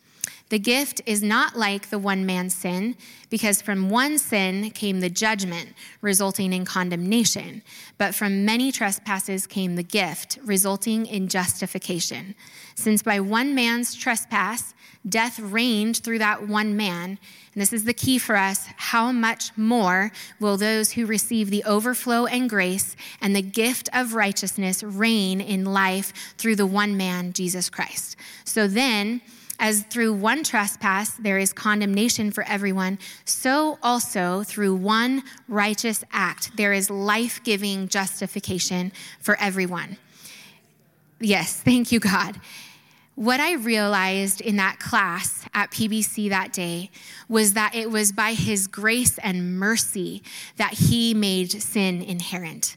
The 0.48 0.58
gift 0.60 1.00
is 1.06 1.24
not 1.24 1.56
like 1.56 1.90
the 1.90 1.98
one 1.98 2.24
man's 2.24 2.54
sin, 2.54 2.96
because 3.30 3.60
from 3.60 3.90
one 3.90 4.16
sin 4.18 4.70
came 4.70 5.00
the 5.00 5.10
judgment, 5.10 5.70
resulting 6.00 6.52
in 6.52 6.64
condemnation. 6.64 7.62
But 7.98 8.14
from 8.14 8.44
many 8.44 8.70
trespasses 8.70 9.46
came 9.48 9.74
the 9.74 9.82
gift, 9.82 10.38
resulting 10.44 11.06
in 11.06 11.26
justification. 11.26 12.36
Since 12.76 13.02
by 13.02 13.18
one 13.18 13.56
man's 13.56 13.94
trespass, 13.94 14.72
death 15.08 15.40
reigned 15.40 15.96
through 15.96 16.18
that 16.18 16.46
one 16.46 16.76
man, 16.76 17.18
and 17.56 17.62
this 17.62 17.72
is 17.72 17.84
the 17.84 17.94
key 17.94 18.18
for 18.18 18.36
us 18.36 18.68
how 18.76 19.10
much 19.10 19.56
more 19.56 20.12
will 20.38 20.56
those 20.56 20.92
who 20.92 21.06
receive 21.06 21.50
the 21.50 21.64
overflow 21.64 22.26
and 22.26 22.48
grace 22.48 22.94
and 23.20 23.34
the 23.34 23.42
gift 23.42 23.88
of 23.92 24.14
righteousness 24.14 24.82
reign 24.82 25.40
in 25.40 25.64
life 25.64 26.12
through 26.38 26.56
the 26.56 26.66
one 26.66 26.96
man, 26.96 27.32
Jesus 27.32 27.68
Christ? 27.68 28.16
So 28.44 28.68
then, 28.68 29.22
as 29.58 29.82
through 29.82 30.14
one 30.14 30.44
trespass 30.44 31.12
there 31.12 31.38
is 31.38 31.52
condemnation 31.52 32.30
for 32.30 32.44
everyone, 32.44 32.98
so 33.24 33.78
also 33.82 34.42
through 34.42 34.74
one 34.74 35.22
righteous 35.48 36.04
act 36.12 36.56
there 36.56 36.72
is 36.72 36.90
life 36.90 37.42
giving 37.44 37.88
justification 37.88 38.92
for 39.20 39.36
everyone. 39.40 39.96
Yes, 41.20 41.60
thank 41.64 41.92
you, 41.92 42.00
God. 42.00 42.40
What 43.14 43.40
I 43.40 43.54
realized 43.54 44.42
in 44.42 44.56
that 44.56 44.78
class 44.78 45.46
at 45.54 45.70
PBC 45.70 46.28
that 46.28 46.52
day 46.52 46.90
was 47.30 47.54
that 47.54 47.74
it 47.74 47.90
was 47.90 48.12
by 48.12 48.34
His 48.34 48.66
grace 48.66 49.16
and 49.18 49.58
mercy 49.58 50.22
that 50.58 50.74
He 50.74 51.14
made 51.14 51.50
sin 51.50 52.02
inherent. 52.02 52.76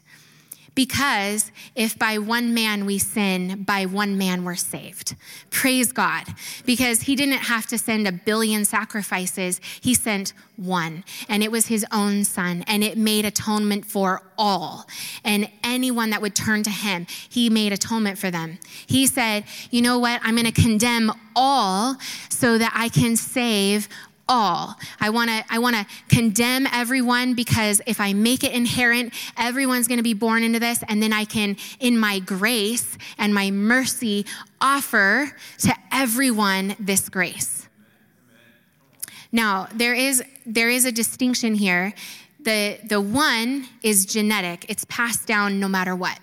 Because 0.74 1.50
if 1.74 1.98
by 1.98 2.18
one 2.18 2.54
man 2.54 2.86
we 2.86 2.98
sin, 2.98 3.64
by 3.64 3.86
one 3.86 4.16
man 4.16 4.44
we're 4.44 4.54
saved. 4.54 5.16
Praise 5.50 5.92
God. 5.92 6.24
Because 6.64 7.02
he 7.02 7.16
didn't 7.16 7.38
have 7.38 7.66
to 7.66 7.78
send 7.78 8.06
a 8.06 8.12
billion 8.12 8.64
sacrifices, 8.64 9.60
he 9.80 9.94
sent 9.94 10.32
one, 10.56 11.04
and 11.28 11.42
it 11.42 11.50
was 11.50 11.66
his 11.66 11.86
own 11.90 12.22
son, 12.24 12.64
and 12.66 12.84
it 12.84 12.98
made 12.98 13.24
atonement 13.24 13.86
for 13.86 14.22
all. 14.36 14.86
And 15.24 15.48
anyone 15.64 16.10
that 16.10 16.20
would 16.20 16.34
turn 16.34 16.62
to 16.64 16.70
him, 16.70 17.06
he 17.28 17.48
made 17.48 17.72
atonement 17.72 18.18
for 18.18 18.30
them. 18.30 18.58
He 18.86 19.06
said, 19.06 19.44
You 19.70 19.82
know 19.82 19.98
what? 19.98 20.20
I'm 20.22 20.34
going 20.34 20.50
to 20.50 20.62
condemn 20.62 21.12
all 21.34 21.96
so 22.28 22.58
that 22.58 22.72
I 22.74 22.88
can 22.88 23.16
save 23.16 23.88
all. 24.30 24.76
I 25.00 25.10
want 25.10 25.28
to 25.28 25.44
I 25.50 25.58
want 25.58 25.74
to 25.76 25.84
condemn 26.08 26.66
everyone 26.72 27.34
because 27.34 27.82
if 27.86 28.00
I 28.00 28.12
make 28.12 28.44
it 28.44 28.52
inherent, 28.52 29.12
everyone's 29.36 29.88
going 29.88 29.98
to 29.98 30.04
be 30.04 30.14
born 30.14 30.44
into 30.44 30.60
this 30.60 30.82
and 30.88 31.02
then 31.02 31.12
I 31.12 31.24
can 31.24 31.56
in 31.80 31.98
my 31.98 32.20
grace 32.20 32.96
and 33.18 33.34
my 33.34 33.50
mercy 33.50 34.24
offer 34.60 35.32
to 35.58 35.74
everyone 35.92 36.76
this 36.78 37.08
grace. 37.08 37.68
Now, 39.32 39.68
there 39.74 39.94
is 39.94 40.22
there 40.46 40.70
is 40.70 40.84
a 40.84 40.92
distinction 40.92 41.54
here. 41.56 41.92
The 42.40 42.78
the 42.84 43.00
one 43.00 43.66
is 43.82 44.06
genetic. 44.06 44.64
It's 44.68 44.84
passed 44.84 45.26
down 45.26 45.58
no 45.58 45.68
matter 45.68 45.96
what. 45.96 46.18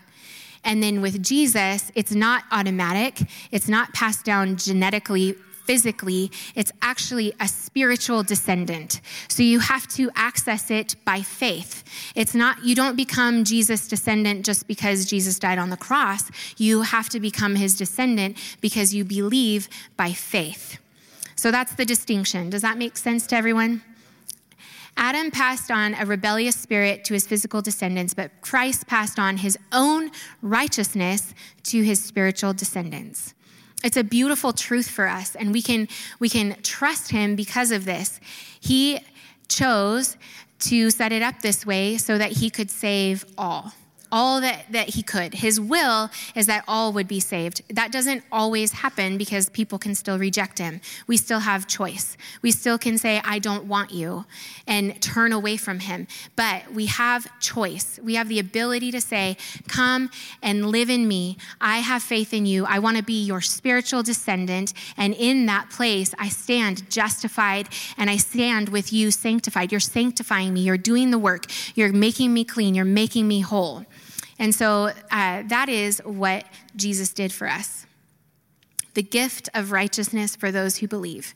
And 0.63 0.81
then 0.81 1.01
with 1.01 1.23
Jesus, 1.23 1.91
it's 1.93 2.13
not 2.13 2.43
automatic. 2.51 3.21
It's 3.51 3.69
not 3.69 3.93
passed 3.93 4.25
down 4.25 4.57
genetically 4.57 5.35
physically, 5.67 6.31
it's 6.55 6.71
actually 6.81 7.33
a 7.39 7.47
spiritual 7.47 8.23
descendant. 8.23 9.01
So 9.27 9.43
you 9.43 9.59
have 9.59 9.85
to 9.89 10.09
access 10.15 10.71
it 10.71 10.95
by 11.05 11.21
faith. 11.21 11.83
It's 12.15 12.33
not, 12.33 12.63
you 12.63 12.73
don't 12.73 12.95
become 12.95 13.43
Jesus' 13.43 13.87
descendant 13.87 14.45
just 14.45 14.65
because 14.65 15.05
Jesus 15.05 15.37
died 15.37 15.59
on 15.59 15.69
the 15.69 15.77
cross. 15.77 16.31
You 16.57 16.81
have 16.81 17.09
to 17.09 17.19
become 17.19 17.55
his 17.55 17.77
descendant 17.77 18.37
because 18.61 18.95
you 18.95 19.03
believe 19.03 19.67
by 19.97 20.13
faith. 20.13 20.79
So 21.35 21.51
that's 21.51 21.75
the 21.75 21.85
distinction. 21.85 22.49
Does 22.49 22.63
that 22.63 22.77
make 22.77 22.97
sense 22.97 23.27
to 23.27 23.35
everyone? 23.35 23.83
Adam 24.95 25.29
passed 25.29 25.69
on 25.69 25.93
a 25.93 26.05
rebellious 26.05 26.55
spirit 26.55 27.03
to 27.05 27.13
his 27.13 27.27
physical 27.27 27.61
descendants, 27.61 28.15
but 28.15 28.31
Christ 28.41 28.87
passed 28.87 29.19
on 29.19 29.37
his 29.37 29.55
own 29.71 30.09
righteousness 30.41 31.35
to 31.63 31.83
his 31.83 32.03
spiritual 32.03 32.53
descendants. 32.53 33.35
It's 33.83 33.97
a 33.97 34.03
beautiful 34.03 34.53
truth 34.53 34.89
for 34.89 35.07
us, 35.07 35.35
and 35.35 35.53
we 35.53 35.61
can, 35.61 35.87
we 36.19 36.29
can 36.29 36.55
trust 36.63 37.11
him 37.11 37.35
because 37.35 37.71
of 37.71 37.85
this. 37.85 38.19
He 38.59 38.99
chose 39.47 40.17
to 40.59 40.89
set 40.89 41.11
it 41.11 41.21
up 41.21 41.41
this 41.41 41.65
way 41.65 41.97
so 41.97 42.17
that 42.17 42.31
he 42.31 42.49
could 42.49 42.71
save 42.71 43.25
all 43.37 43.71
all 44.11 44.41
that, 44.41 44.65
that 44.71 44.89
he 44.89 45.03
could. 45.03 45.33
His 45.33 45.59
will 45.59 46.09
is 46.35 46.45
that 46.47 46.63
all 46.67 46.93
would 46.93 47.07
be 47.07 47.19
saved. 47.19 47.61
That 47.69 47.91
doesn't 47.91 48.23
always 48.31 48.71
happen 48.71 49.17
because 49.17 49.49
people 49.49 49.77
can 49.77 49.95
still 49.95 50.17
reject 50.17 50.59
him. 50.59 50.81
We 51.07 51.17
still 51.17 51.39
have 51.39 51.67
choice. 51.67 52.17
We 52.41 52.51
still 52.51 52.77
can 52.77 52.97
say, 52.97 53.21
I 53.23 53.39
don't 53.39 53.65
want 53.65 53.91
you, 53.91 54.25
and 54.67 55.01
turn 55.01 55.31
away 55.33 55.57
from 55.57 55.79
him. 55.79 56.07
But 56.35 56.71
we 56.73 56.85
have 56.87 57.27
choice. 57.39 57.99
We 58.01 58.15
have 58.15 58.29
the 58.29 58.39
ability 58.39 58.91
to 58.91 59.01
say, 59.01 59.37
Come 59.67 60.09
and 60.41 60.67
live 60.67 60.89
in 60.89 61.07
me. 61.07 61.37
I 61.59 61.79
have 61.79 62.03
faith 62.03 62.33
in 62.33 62.45
you. 62.45 62.65
I 62.65 62.79
want 62.79 62.97
to 62.97 63.03
be 63.03 63.23
your 63.23 63.41
spiritual 63.41 64.03
descendant. 64.03 64.73
And 64.95 65.13
in 65.13 65.45
that 65.47 65.69
place, 65.69 66.13
I 66.17 66.29
stand 66.29 66.89
justified 66.89 67.69
and 67.97 68.09
I 68.09 68.17
stand 68.17 68.69
with 68.69 68.93
you 68.93 69.11
sanctified. 69.11 69.71
You're 69.71 69.79
sanctifying 69.79 70.53
me. 70.53 70.61
You're 70.61 70.77
doing 70.77 71.11
the 71.11 71.19
work. 71.19 71.45
You're 71.75 71.91
making 71.93 72.33
me 72.33 72.43
clean. 72.43 72.75
You're 72.75 72.85
making 72.85 73.27
me 73.27 73.41
whole. 73.41 73.85
And 74.39 74.53
so 74.53 74.91
uh, 75.11 75.43
that 75.47 75.69
is 75.69 75.99
what 76.05 76.45
Jesus 76.75 77.11
did 77.11 77.31
for 77.31 77.47
us 77.47 77.85
the 78.93 79.03
gift 79.03 79.47
of 79.53 79.71
righteousness 79.71 80.35
for 80.35 80.51
those 80.51 80.77
who 80.77 80.87
believe. 80.87 81.35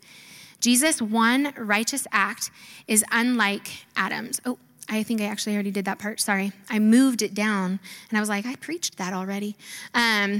Jesus' 0.62 1.00
one 1.00 1.54
righteous 1.56 2.08
act 2.12 2.50
is 2.88 3.06
unlike 3.12 3.86
Adam's. 3.96 4.42
Oh, 4.48 4.58
I 4.90 5.04
think 5.04 5.22
I 5.22 5.26
actually 5.26 5.54
already 5.54 5.70
did 5.70 5.86
that 5.86 6.00
part. 6.00 6.20
Sorry. 6.20 6.54
I 6.72 6.80
moved 6.80 7.22
it 7.22 7.36
down 7.36 7.80
and 8.10 8.18
I 8.18 8.20
was 8.20 8.30
like, 8.30 8.48
I 8.48 8.56
preached 8.56 8.98
that 8.98 9.14
already. 9.14 9.56
Um, 9.94 10.40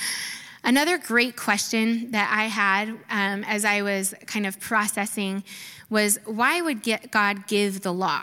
another 0.64 0.96
great 0.96 1.36
question 1.36 2.10
that 2.12 2.32
I 2.34 2.44
had 2.44 2.88
um, 3.10 3.44
as 3.44 3.66
I 3.66 3.82
was 3.82 4.14
kind 4.24 4.46
of 4.46 4.58
processing 4.58 5.44
was 5.90 6.18
why 6.24 6.62
would 6.62 6.82
God 7.10 7.46
give 7.46 7.82
the 7.82 7.92
law? 7.92 8.22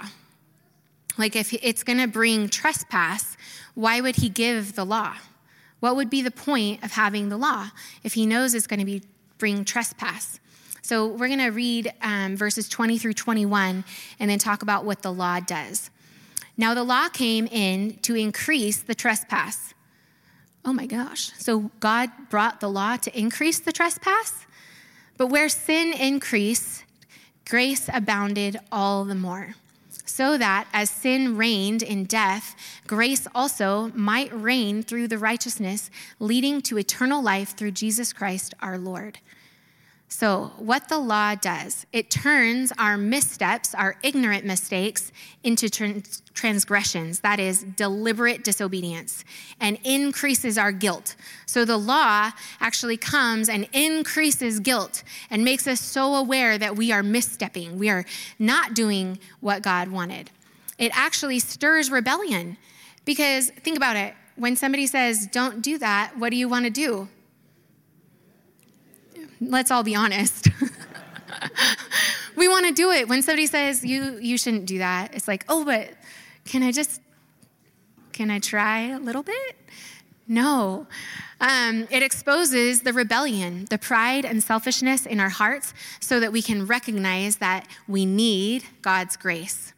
Like, 1.17 1.35
if 1.35 1.53
it's 1.53 1.83
going 1.83 1.99
to 1.99 2.07
bring 2.07 2.49
trespass, 2.49 3.37
why 3.75 4.01
would 4.01 4.17
he 4.17 4.29
give 4.29 4.75
the 4.75 4.85
law? 4.85 5.15
What 5.79 5.95
would 5.95 6.09
be 6.09 6.21
the 6.21 6.31
point 6.31 6.83
of 6.83 6.93
having 6.93 7.29
the 7.29 7.37
law 7.37 7.69
if 8.03 8.13
he 8.13 8.25
knows 8.25 8.53
it's 8.53 8.67
going 8.67 8.79
to 8.79 8.85
be 8.85 9.03
bring 9.37 9.65
trespass? 9.65 10.39
So 10.81 11.07
we're 11.07 11.27
going 11.27 11.39
to 11.39 11.49
read 11.49 11.93
um, 12.01 12.35
verses 12.35 12.67
20 12.69 12.97
through 12.97 13.13
21 13.13 13.83
and 14.19 14.29
then 14.29 14.39
talk 14.39 14.61
about 14.61 14.85
what 14.85 15.01
the 15.01 15.13
law 15.13 15.39
does. 15.39 15.89
Now 16.57 16.73
the 16.73 16.83
law 16.83 17.09
came 17.09 17.47
in 17.47 17.97
to 18.03 18.15
increase 18.15 18.81
the 18.81 18.93
trespass. 18.93 19.73
Oh 20.65 20.73
my 20.73 20.85
gosh. 20.85 21.31
So 21.37 21.71
God 21.79 22.09
brought 22.29 22.59
the 22.59 22.69
law 22.69 22.97
to 22.97 23.17
increase 23.17 23.59
the 23.59 23.71
trespass? 23.71 24.45
But 25.17 25.27
where 25.27 25.49
sin 25.49 25.93
increased, 25.93 26.83
grace 27.45 27.89
abounded 27.91 28.59
all 28.71 29.03
the 29.05 29.15
more. 29.15 29.55
So 30.05 30.37
that 30.37 30.67
as 30.73 30.89
sin 30.89 31.37
reigned 31.37 31.81
in 31.81 32.03
death, 32.05 32.55
grace 32.87 33.25
also 33.33 33.91
might 33.95 34.33
reign 34.33 34.83
through 34.83 35.07
the 35.07 35.17
righteousness 35.17 35.89
leading 36.19 36.61
to 36.63 36.77
eternal 36.77 37.21
life 37.21 37.55
through 37.55 37.71
Jesus 37.71 38.11
Christ 38.11 38.53
our 38.61 38.77
Lord. 38.77 39.19
So, 40.09 40.51
what 40.57 40.89
the 40.89 40.99
law 40.99 41.33
does, 41.33 41.87
it 41.91 42.11
turns 42.11 42.71
our 42.77 42.97
missteps, 42.97 43.73
our 43.73 43.95
ignorant 44.03 44.45
mistakes, 44.45 45.11
into 45.43 45.71
trans- 45.71 46.21
transgressions, 46.35 47.21
that 47.21 47.39
is, 47.39 47.63
deliberate 47.63 48.43
disobedience, 48.43 49.25
and 49.59 49.79
increases 49.83 50.55
our 50.55 50.71
guilt. 50.71 51.15
So, 51.47 51.65
the 51.65 51.77
law 51.77 52.29
actually 52.59 52.95
comes 52.95 53.49
and 53.49 53.67
increases 53.73 54.59
guilt 54.59 55.03
and 55.31 55.43
makes 55.43 55.65
us 55.65 55.81
so 55.81 56.13
aware 56.13 56.59
that 56.59 56.75
we 56.75 56.91
are 56.91 57.01
misstepping, 57.01 57.77
we 57.77 57.89
are 57.89 58.05
not 58.37 58.75
doing 58.75 59.17
what 59.39 59.63
God 59.63 59.87
wanted. 59.87 60.29
It 60.77 60.91
actually 60.95 61.39
stirs 61.39 61.89
rebellion 61.89 62.57
because 63.03 63.49
think 63.49 63.77
about 63.77 63.95
it 63.95 64.13
when 64.35 64.55
somebody 64.55 64.87
says, 64.87 65.27
Don't 65.27 65.61
do 65.61 65.77
that, 65.79 66.13
what 66.17 66.29
do 66.29 66.37
you 66.37 66.47
want 66.47 66.65
to 66.65 66.71
do? 66.71 67.07
Let's 69.49 69.71
all 69.71 69.83
be 69.83 69.95
honest. 69.95 70.49
we 72.35 72.47
want 72.47 72.65
to 72.67 72.73
do 72.73 72.91
it. 72.91 73.07
When 73.07 73.21
somebody 73.21 73.47
says 73.47 73.83
you 73.83 74.17
you 74.19 74.37
shouldn't 74.37 74.65
do 74.65 74.79
that, 74.79 75.13
it's 75.13 75.27
like, 75.27 75.45
"Oh, 75.49 75.65
but 75.65 75.89
can 76.45 76.63
I 76.63 76.71
just 76.71 77.01
can 78.11 78.29
I 78.29 78.39
try 78.39 78.87
a 78.89 78.99
little 78.99 79.23
bit?" 79.23 79.55
No. 80.27 80.87
Um, 81.41 81.87
it 81.91 82.01
exposes 82.01 82.81
the 82.81 82.93
rebellion, 82.93 83.65
the 83.69 83.77
pride 83.77 84.23
and 84.23 84.41
selfishness 84.41 85.05
in 85.05 85.19
our 85.19 85.29
hearts 85.29 85.73
so 85.99 86.19
that 86.21 86.31
we 86.31 86.41
can 86.41 86.65
recognize 86.65 87.37
that 87.37 87.67
we 87.87 88.05
need 88.05 88.63
God's 88.81 89.17
grace. 89.17 89.73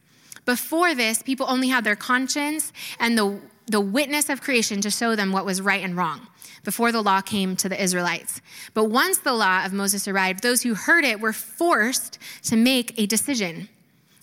Before 0.45 0.93
this, 0.93 1.23
people 1.23 1.47
only 1.49 1.69
had 1.69 1.83
their 1.83 1.95
conscience 1.95 2.71
and 2.99 3.17
the, 3.17 3.41
the 3.65 3.81
witness 3.81 4.29
of 4.29 4.41
creation 4.41 4.79
to 4.81 4.91
show 4.91 5.15
them 5.15 5.31
what 5.31 5.43
was 5.43 5.59
right 5.59 5.83
and 5.83 5.97
wrong 5.97 6.27
before 6.65 6.91
the 6.91 7.01
law 7.01 7.21
came 7.21 7.55
to 7.55 7.69
the 7.69 7.81
Israelites. 7.81 8.41
But 8.73 8.85
once 8.85 9.19
the 9.19 9.33
law 9.33 9.63
of 9.65 9.71
Moses 9.71 10.07
arrived, 10.07 10.43
those 10.43 10.63
who 10.63 10.73
heard 10.73 11.05
it 11.05 11.21
were 11.21 11.31
forced 11.31 12.19
to 12.43 12.57
make 12.57 12.99
a 12.99 13.05
decision 13.05 13.69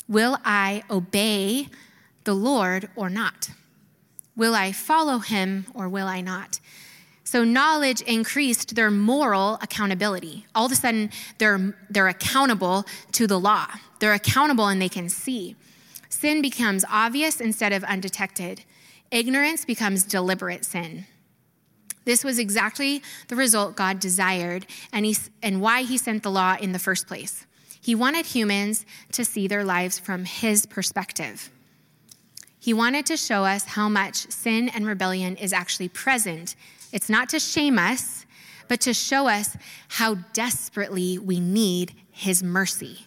Will 0.09 0.37
I 0.45 0.83
obey 0.91 1.69
the 2.25 2.35
Lord 2.35 2.91
or 2.97 3.09
not? 3.09 3.51
Will 4.37 4.55
I 4.55 4.73
follow 4.73 5.21
him 5.21 5.67
or 5.75 5.89
will 5.89 6.07
I 6.07 6.21
not? 6.21 6.61
So 7.25 7.45
knowledge 7.45 8.03
increased 8.03 8.75
their 8.75 8.91
moral 8.91 9.59
accountability. 9.63 10.45
All 10.55 10.67
of 10.67 10.73
a 10.73 10.75
sudden, 10.75 11.11
they're, 11.39 11.75
they're 11.89 12.09
accountable 12.09 12.85
to 13.13 13.27
the 13.27 13.41
law. 13.41 13.69
They're 14.01 14.13
accountable 14.13 14.67
and 14.67 14.83
they 14.83 14.91
can 14.91 15.09
see. 15.09 15.57
Sin 16.11 16.43
becomes 16.43 16.85
obvious 16.91 17.41
instead 17.41 17.73
of 17.73 17.83
undetected. 17.85 18.65
Ignorance 19.11 19.65
becomes 19.65 20.05
deliberate 20.05 20.65
sin. 20.65 21.07
This 22.05 22.25
was 22.25 22.39
exactly 22.39 23.03
the 23.29 23.37
result 23.37 23.77
God 23.77 24.01
desired 24.01 24.67
and, 24.93 25.07
he, 25.07 25.17
and 25.43 25.61
why 25.61 25.83
he 25.83 25.97
sent 25.97 26.23
the 26.23 26.31
law 26.31 26.57
in 26.61 26.73
the 26.73 26.79
first 26.79 27.07
place. 27.07 27.47
He 27.81 27.95
wanted 27.95 28.27
humans 28.27 28.87
to 29.13 29.25
see 29.25 29.49
their 29.49 29.65
lives 29.65 29.99
from 29.99 30.25
his 30.25 30.67
perspective. 30.67 31.51
He 32.61 32.73
wanted 32.73 33.07
to 33.07 33.17
show 33.17 33.45
us 33.45 33.65
how 33.65 33.89
much 33.89 34.31
sin 34.31 34.69
and 34.69 34.87
rebellion 34.87 35.37
is 35.37 35.53
actually 35.53 35.89
present. 35.89 36.55
It's 36.93 37.09
not 37.09 37.29
to 37.31 37.41
shame 37.41 37.79
us, 37.79 38.25
but 38.69 38.81
to 38.83 38.95
show 38.95 39.27
us 39.27 39.57
how 39.89 40.15
desperately 40.33 41.19
we 41.19 41.41
need 41.41 41.93
his 42.13 42.43
mercy. 42.43 43.07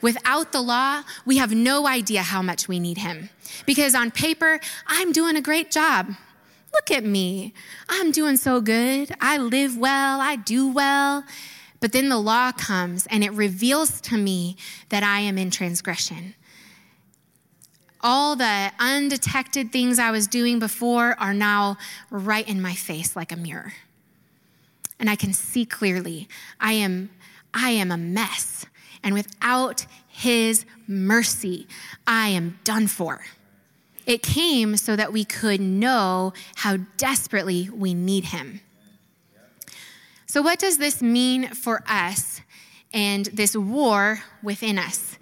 Without 0.00 0.52
the 0.52 0.60
law, 0.60 1.02
we 1.24 1.36
have 1.38 1.52
no 1.52 1.86
idea 1.86 2.22
how 2.22 2.42
much 2.42 2.68
we 2.68 2.80
need 2.80 2.98
him. 2.98 3.30
Because 3.66 3.94
on 3.94 4.10
paper, 4.10 4.60
I'm 4.86 5.12
doing 5.12 5.36
a 5.36 5.40
great 5.40 5.70
job. 5.70 6.14
Look 6.78 6.96
at 6.96 7.04
me. 7.04 7.52
I'm 7.88 8.12
doing 8.12 8.36
so 8.36 8.60
good. 8.60 9.10
I 9.20 9.36
live 9.36 9.76
well. 9.76 10.20
I 10.20 10.36
do 10.36 10.70
well. 10.70 11.24
But 11.80 11.90
then 11.90 12.08
the 12.08 12.18
law 12.18 12.52
comes 12.52 13.04
and 13.10 13.24
it 13.24 13.32
reveals 13.32 14.00
to 14.02 14.16
me 14.16 14.56
that 14.90 15.02
I 15.02 15.20
am 15.20 15.38
in 15.38 15.50
transgression. 15.50 16.34
All 18.00 18.36
the 18.36 18.70
undetected 18.78 19.72
things 19.72 19.98
I 19.98 20.12
was 20.12 20.28
doing 20.28 20.60
before 20.60 21.16
are 21.18 21.34
now 21.34 21.78
right 22.10 22.48
in 22.48 22.62
my 22.62 22.74
face 22.74 23.16
like 23.16 23.32
a 23.32 23.36
mirror. 23.36 23.72
And 25.00 25.10
I 25.10 25.16
can 25.16 25.32
see 25.32 25.66
clearly 25.66 26.28
I 26.60 26.74
am 26.74 27.10
I 27.52 27.70
am 27.70 27.90
a 27.90 27.96
mess. 27.96 28.66
And 29.02 29.14
without 29.14 29.84
his 30.06 30.64
mercy, 30.86 31.66
I 32.06 32.28
am 32.28 32.60
done 32.62 32.86
for. 32.86 33.22
It 34.08 34.22
came 34.22 34.78
so 34.78 34.96
that 34.96 35.12
we 35.12 35.22
could 35.22 35.60
know 35.60 36.32
how 36.56 36.78
desperately 36.96 37.68
we 37.70 37.92
need 37.92 38.24
him. 38.24 38.62
So, 40.24 40.40
what 40.40 40.58
does 40.58 40.78
this 40.78 41.02
mean 41.02 41.48
for 41.48 41.82
us 41.86 42.40
and 42.92 43.26
this 43.26 43.54
war 43.54 44.22
within 44.42 44.78
us? 44.78 45.18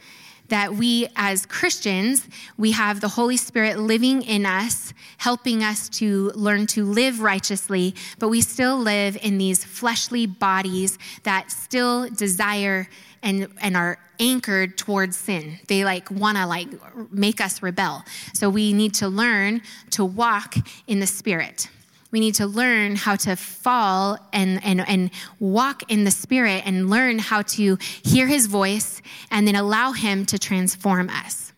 That 0.51 0.75
we, 0.75 1.09
as 1.17 1.47
Christians, 1.47 2.29
we 2.57 2.71
have 2.71 3.01
the 3.01 3.09
Holy 3.09 3.37
Spirit 3.37 3.81
living 3.81 4.23
in 4.23 4.47
us, 4.47 4.95
helping 5.19 5.65
us 5.65 5.89
to 5.89 6.31
learn 6.37 6.69
to 6.69 6.85
live 6.85 7.21
righteously, 7.21 7.93
but 8.21 8.29
we 8.29 8.41
still 8.41 8.79
live 8.79 9.19
in 9.21 9.39
these 9.39 9.65
fleshly 9.65 10.27
bodies 10.27 10.97
that 11.25 11.51
still 11.51 12.09
desire 12.11 12.89
and, 13.27 13.49
and 13.61 13.77
are 13.77 13.99
anchored 14.21 14.79
towards 14.79 15.17
sin. 15.17 15.59
They 15.67 15.85
like 15.85 16.11
want 16.11 16.39
to 16.39 16.47
like 16.47 16.69
make 17.13 17.41
us 17.41 17.61
rebel. 17.61 18.05
So 18.33 18.49
we 18.49 18.73
need 18.73 18.95
to 18.95 19.09
learn 19.09 19.63
to 19.91 20.05
walk 20.05 20.55
in 20.87 21.01
the 21.01 21.07
spirit. 21.07 21.69
We 22.13 22.21
need 22.21 22.37
to 22.37 22.47
learn 22.47 22.95
how 22.95 23.17
to 23.17 23.35
fall 23.35 24.17
and, 24.33 24.65
and, 24.65 24.89
and 24.89 25.11
walk 25.41 25.91
in 25.91 26.05
the 26.05 26.11
spirit 26.13 26.63
and 26.65 26.89
learn 26.89 27.19
how 27.19 27.43
to 27.43 27.77
hear 28.05 28.29
his 28.29 28.47
voice 28.47 29.03
and 29.31 29.47
then 29.47 29.57
allow 29.57 29.91
him 29.91 30.25
to 30.27 30.39
transform 30.39 31.11
us. 31.11 31.53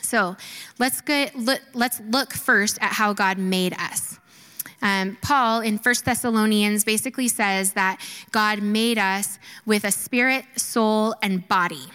So 0.00 0.36
let's 0.78 1.00
get, 1.00 1.36
look, 1.36 1.60
let's 1.74 2.00
look 2.00 2.32
first 2.32 2.78
at 2.80 2.92
how 2.92 3.12
God 3.12 3.36
made 3.36 3.74
us. 3.74 4.17
Um, 4.80 5.18
Paul 5.22 5.60
in 5.60 5.78
1 5.78 5.94
Thessalonians 6.04 6.84
basically 6.84 7.28
says 7.28 7.72
that 7.72 8.00
God 8.30 8.62
made 8.62 8.98
us 8.98 9.38
with 9.66 9.84
a 9.84 9.90
spirit, 9.90 10.44
soul, 10.56 11.14
and 11.22 11.46
body. 11.48 11.86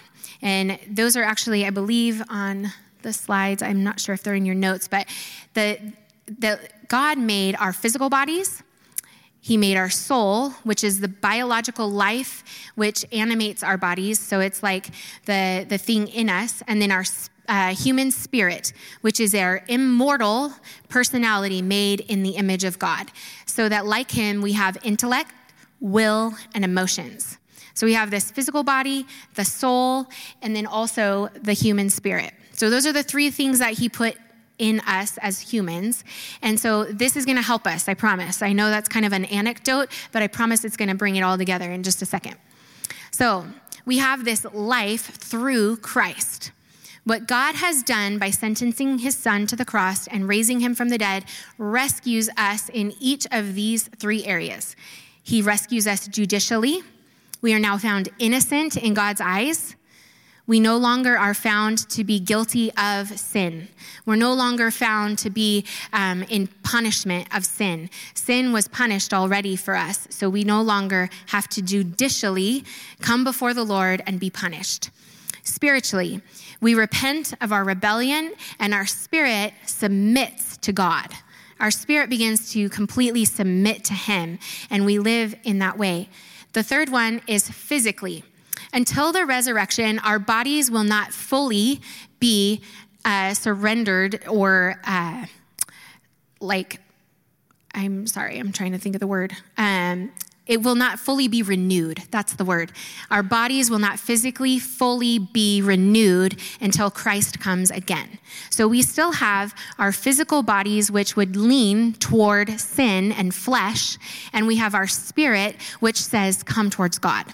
And 0.42 0.78
those 0.90 1.16
are 1.16 1.24
actually, 1.24 1.66
I 1.66 1.70
believe, 1.70 2.22
on 2.30 2.72
the 3.02 3.14
slides. 3.14 3.62
I'm 3.64 3.84
not 3.84 4.00
sure 4.00 4.14
if 4.14 4.24
they're 4.24 4.36
in 4.36 4.46
your 4.46 4.56
notes, 4.56 4.88
but 4.88 5.08
the, 5.54 5.94
the 6.26 6.60
God 6.88 7.18
made 7.18 7.56
our 7.60 7.74
physical 7.74 8.10
bodies. 8.10 8.62
He 9.40 9.58
made 9.58 9.76
our 9.76 9.90
soul, 9.90 10.52
which 10.64 10.86
is 10.86 11.02
the 11.02 11.10
biological 11.10 11.90
life 11.90 12.44
which 12.76 13.06
animates 13.12 13.62
our 13.62 13.78
bodies. 13.78 14.18
So 14.20 14.40
it's 14.40 14.64
like 14.64 14.88
the, 15.26 15.66
the 15.68 15.78
thing 15.78 16.08
in 16.08 16.30
us. 16.30 16.64
And 16.66 16.82
then 16.82 16.92
our 16.92 17.04
human 17.48 18.12
spirit, 18.12 18.74
which 19.02 19.20
is 19.20 19.36
our 19.36 19.64
immortal 19.68 20.54
personality 20.90 21.62
made 21.62 22.02
in 22.02 22.24
the 22.24 22.32
image 22.32 22.64
of 22.64 22.80
God. 22.80 23.12
So 23.46 23.70
that, 23.70 23.86
like 23.86 24.12
Him, 24.12 24.42
we 24.42 24.54
have 24.54 24.78
intellect, 24.84 25.32
will, 25.80 26.36
and 26.54 26.64
emotions. 26.64 27.38
So 27.74 27.86
we 27.86 27.94
have 27.94 28.12
this 28.12 28.32
physical 28.32 28.64
body, 28.64 29.06
the 29.36 29.46
soul, 29.46 30.08
and 30.42 30.56
then 30.56 30.66
also 30.66 31.30
the 31.42 31.54
human 31.54 31.90
spirit. 31.90 32.34
So 32.54 32.70
those 32.70 32.86
are 32.86 32.94
the 32.94 33.04
three 33.04 33.32
things 33.32 33.60
that 33.60 33.74
He 33.74 33.90
put 33.90 34.16
in 34.60 34.80
us 34.82 35.18
as 35.18 35.40
humans. 35.40 36.04
And 36.42 36.60
so 36.60 36.86
this 36.86 37.18
is 37.18 37.26
going 37.26 37.38
to 37.38 37.44
help 37.44 37.66
us, 37.66 37.90
I 37.90 37.96
promise. 37.96 38.42
I 38.42 38.54
know 38.54 38.70
that's 38.70 38.88
kind 38.88 39.06
of 39.06 39.12
an 39.12 39.26
anecdote, 39.26 39.90
but 40.12 40.22
I 40.22 40.28
promise 40.28 40.64
it's 40.64 40.78
going 40.78 40.90
to 40.90 40.96
bring 40.96 41.16
it 41.16 41.22
all 41.22 41.38
together 41.38 41.72
in 41.72 41.84
just 41.84 42.02
a 42.02 42.06
second. 42.06 42.36
So 43.12 43.46
we 43.86 43.98
have 43.98 44.24
this 44.24 44.46
life 44.54 45.16
through 45.18 45.78
Christ. 45.78 46.52
What 47.06 47.28
God 47.28 47.56
has 47.56 47.84
done 47.84 48.18
by 48.18 48.30
sentencing 48.30 49.00
his 49.00 49.18
son 49.18 49.46
to 49.48 49.58
the 49.58 49.66
cross 49.66 50.08
and 50.08 50.28
raising 50.28 50.62
him 50.62 50.74
from 50.74 50.88
the 50.88 50.98
dead 50.98 51.26
rescues 51.58 52.30
us 52.38 52.70
in 52.70 52.94
each 53.00 53.28
of 53.30 53.56
these 53.56 53.90
three 54.00 54.24
areas. 54.24 54.78
He 55.22 55.42
rescues 55.42 55.86
us 55.86 56.08
judicially. 56.08 56.82
We 57.42 57.54
are 57.54 57.60
now 57.60 57.78
found 57.78 58.08
innocent 58.20 58.78
in 58.78 58.94
God's 58.94 59.20
eyes. 59.20 59.76
We 60.48 60.62
no 60.62 60.78
longer 60.78 61.18
are 61.18 61.34
found 61.34 61.90
to 61.90 62.04
be 62.06 62.20
guilty 62.20 62.72
of 62.76 63.08
sin. 63.20 63.68
We're 64.06 64.16
no 64.16 64.34
longer 64.34 64.72
found 64.72 65.18
to 65.20 65.30
be 65.30 65.66
um, 65.92 66.24
in 66.24 66.48
punishment 66.64 67.34
of 67.36 67.46
sin. 67.46 67.90
Sin 68.14 68.52
was 68.52 68.68
punished 68.68 69.14
already 69.14 69.56
for 69.58 69.76
us, 69.76 70.08
so 70.10 70.30
we 70.30 70.44
no 70.44 70.62
longer 70.62 71.10
have 71.28 71.48
to 71.50 71.62
judicially 71.62 72.64
come 73.02 73.24
before 73.24 73.54
the 73.54 73.64
Lord 73.64 74.02
and 74.06 74.20
be 74.20 74.30
punished. 74.30 74.90
Spiritually, 75.44 76.22
we 76.64 76.74
repent 76.76 77.34
of 77.42 77.52
our 77.52 77.64
rebellion 77.66 78.34
and 78.58 78.74
our 78.74 78.86
spirit 78.86 79.54
submits 79.66 80.58
to 80.58 80.72
God. 80.72 81.10
our 81.60 81.70
spirit 81.72 82.10
begins 82.10 82.52
to 82.52 82.68
completely 82.70 83.24
submit 83.26 83.86
to 83.86 83.94
Him, 83.94 84.40
and 84.70 84.86
we 84.86 84.98
live 85.00 85.36
in 85.44 85.60
that 85.60 85.78
way. 85.78 86.10
The 86.54 86.64
third 86.64 86.90
one 86.90 87.22
is 87.28 87.50
physically. 87.50 88.24
Until 88.74 89.12
the 89.12 89.26
resurrection, 89.26 90.00
our 90.00 90.20
bodies 90.20 90.72
will 90.72 90.84
not 90.84 91.14
fully 91.14 91.80
be 92.20 92.62
uh, 93.06 93.34
surrendered 93.34 94.24
or 94.28 94.80
uh, 94.84 95.26
like, 96.40 96.82
I'm 97.74 98.08
sorry, 98.08 98.40
I'm 98.40 98.52
trying 98.52 98.72
to 98.72 98.78
think 98.78 98.96
of 98.96 99.00
the 99.00 99.08
word. 99.08 99.34
Um, 99.58 100.12
it 100.46 100.62
will 100.62 100.76
not 100.76 101.00
fully 101.00 101.28
be 101.28 101.42
renewed. 101.42 102.04
That's 102.12 102.34
the 102.34 102.44
word. 102.44 102.72
Our 103.10 103.24
bodies 103.24 103.70
will 103.70 103.80
not 103.80 104.00
physically 104.00 104.60
fully 104.60 105.18
be 105.18 105.62
renewed 105.62 106.40
until 106.60 106.92
Christ 106.92 107.40
comes 107.40 107.72
again. 107.72 108.20
So 108.50 108.68
we 108.68 108.82
still 108.82 109.14
have 109.14 109.56
our 109.80 109.92
physical 109.92 110.44
bodies, 110.44 110.92
which 110.92 111.16
would 111.16 111.36
lean 111.36 111.94
toward 111.94 112.60
sin 112.60 113.12
and 113.14 113.34
flesh, 113.34 113.98
and 114.34 114.46
we 114.46 114.58
have 114.58 114.76
our 114.76 114.88
spirit, 114.88 115.56
which 115.80 115.98
says, 115.98 116.44
come 116.44 116.70
towards 116.70 117.00
God. 117.00 117.26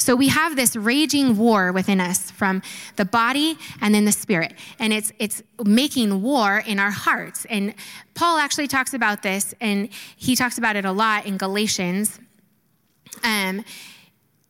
So 0.00 0.16
we 0.16 0.28
have 0.28 0.56
this 0.56 0.76
raging 0.76 1.36
war 1.36 1.72
within 1.72 2.00
us 2.00 2.30
from 2.30 2.62
the 2.96 3.04
body 3.04 3.58
and 3.82 3.94
then 3.94 4.06
the 4.06 4.12
spirit. 4.12 4.54
And 4.78 4.94
it's 4.94 5.12
it's 5.18 5.42
making 5.62 6.22
war 6.22 6.62
in 6.66 6.78
our 6.78 6.90
hearts. 6.90 7.44
And 7.50 7.74
Paul 8.14 8.38
actually 8.38 8.66
talks 8.66 8.94
about 8.94 9.22
this 9.22 9.54
and 9.60 9.90
he 10.16 10.36
talks 10.36 10.56
about 10.56 10.76
it 10.76 10.86
a 10.86 10.92
lot 10.92 11.26
in 11.26 11.36
Galatians. 11.36 12.18
Um 13.22 13.64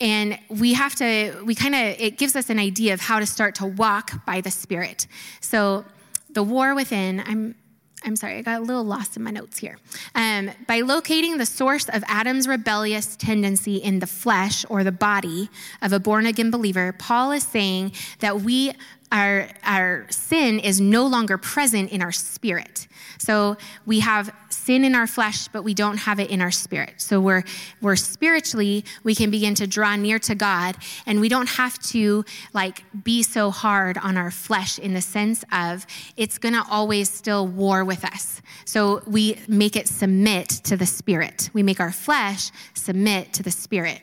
and 0.01 0.39
we 0.49 0.73
have 0.75 0.95
to 0.97 1.43
we 1.45 1.55
kind 1.55 1.75
of 1.75 1.81
it 2.01 2.17
gives 2.17 2.35
us 2.35 2.51
an 2.51 2.59
idea 2.59 2.95
of 2.95 3.01
how 3.01 3.19
to 3.19 3.27
start 3.27 3.55
to 3.57 3.67
walk 3.67 4.25
by 4.25 4.41
the 4.41 4.51
spirit. 4.51 5.07
So 5.41 5.85
the 6.31 6.43
war 6.43 6.75
within, 6.75 7.23
I'm 7.27 7.55
I'm 8.03 8.17
sorry, 8.17 8.39
I 8.39 8.43
got 8.43 8.61
a 8.61 8.65
little 8.65 8.83
lost 8.83 9.19
in 9.19 9.23
my 9.23 9.31
notes 9.31 9.59
here. 9.59 9.77
Um, 10.15 10.51
by 10.67 10.81
locating 10.81 11.37
the 11.37 11.45
source 11.45 11.87
of 11.91 12.03
Adam's 12.07 12.49
rebellious 12.49 13.15
tendency 13.15 13.77
in 13.77 13.99
the 13.99 14.07
flesh 14.07 14.65
or 14.71 14.85
the 14.85 14.93
body 14.93 15.51
of 15.83 15.93
a 15.93 16.01
born 16.01 16.25
again 16.25 16.51
believer, 16.51 16.95
Paul 16.99 17.33
is 17.33 17.43
saying 17.43 17.93
that 18.21 18.41
we 18.41 18.73
our, 19.13 19.49
our 19.65 20.07
sin 20.11 20.61
is 20.61 20.81
no 20.81 21.07
longer 21.07 21.37
present 21.37 21.91
in 21.91 22.03
our 22.03 22.13
spirit. 22.13 22.87
So 23.19 23.57
we 23.85 24.01
have 24.01 24.35
sin 24.49 24.85
in 24.85 24.95
our 24.95 25.07
flesh, 25.07 25.49
but 25.49 25.63
we 25.63 25.75
don't 25.75 25.99
have 25.99 26.21
it 26.21 26.31
in 26.31 26.41
our 26.41 26.51
spirit. 26.51 26.95
So 26.97 27.21
we're, 27.21 27.45
we're 27.83 27.97
spiritually, 27.97 28.85
we 29.03 29.15
can 29.15 29.31
begin 29.31 29.55
to 29.57 29.67
draw 29.67 29.97
near 29.97 30.19
to 30.21 30.35
God, 30.35 30.77
and 31.07 31.21
we 31.21 31.29
don't 31.29 31.49
have 31.49 31.79
to 31.91 32.25
like 32.55 32.85
be 33.05 33.23
so 33.23 33.51
hard 33.51 33.99
on 33.99 34.17
our 34.17 34.31
flesh 34.31 34.79
in 34.79 34.95
the 34.95 35.01
sense 35.01 35.45
of 35.53 35.87
it's 36.17 36.39
gonna 36.39 36.65
always 36.71 37.11
still 37.11 37.47
war 37.47 37.85
with 37.85 38.05
us. 38.05 38.41
So 38.65 39.03
we 39.07 39.39
make 39.49 39.77
it 39.77 39.89
submit 39.89 40.49
to 40.65 40.77
the 40.77 40.87
spirit. 40.87 41.51
We 41.53 41.63
make 41.63 41.81
our 41.81 41.93
flesh 41.93 42.51
submit 42.75 43.33
to 43.35 43.43
the 43.43 43.51
spirit 43.51 44.01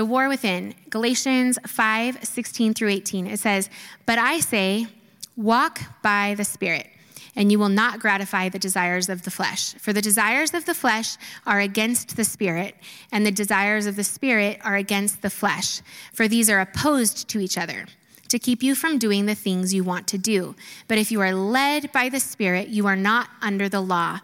the 0.00 0.06
war 0.06 0.30
within. 0.30 0.74
Galatians 0.88 1.58
5 1.66 2.24
16 2.24 2.72
through 2.72 2.88
18. 2.88 3.26
It 3.26 3.38
says, 3.38 3.68
But 4.06 4.16
I 4.16 4.40
say, 4.40 4.86
walk 5.36 5.78
by 6.00 6.34
the 6.38 6.44
Spirit, 6.44 6.86
and 7.36 7.52
you 7.52 7.58
will 7.58 7.68
not 7.68 8.00
gratify 8.00 8.48
the 8.48 8.58
desires 8.58 9.10
of 9.10 9.24
the 9.24 9.30
flesh. 9.30 9.74
For 9.74 9.92
the 9.92 10.00
desires 10.00 10.54
of 10.54 10.64
the 10.64 10.72
flesh 10.72 11.18
are 11.46 11.60
against 11.60 12.16
the 12.16 12.24
Spirit, 12.24 12.76
and 13.12 13.26
the 13.26 13.30
desires 13.30 13.84
of 13.84 13.96
the 13.96 14.02
Spirit 14.02 14.58
are 14.64 14.76
against 14.76 15.20
the 15.20 15.28
flesh. 15.28 15.82
For 16.14 16.26
these 16.26 16.48
are 16.48 16.60
opposed 16.60 17.28
to 17.28 17.38
each 17.38 17.58
other. 17.58 17.84
To 18.28 18.38
keep 18.38 18.62
you 18.62 18.74
from 18.74 18.96
doing 18.96 19.26
the 19.26 19.34
things 19.34 19.74
you 19.74 19.84
want 19.84 20.06
to 20.06 20.16
do. 20.16 20.54
But 20.88 20.96
if 20.96 21.12
you 21.12 21.20
are 21.20 21.34
led 21.34 21.92
by 21.92 22.08
the 22.08 22.20
Spirit, 22.20 22.68
you 22.68 22.86
are 22.86 22.96
not 22.96 23.28
under 23.42 23.68
the 23.68 23.82
law. 23.82 24.20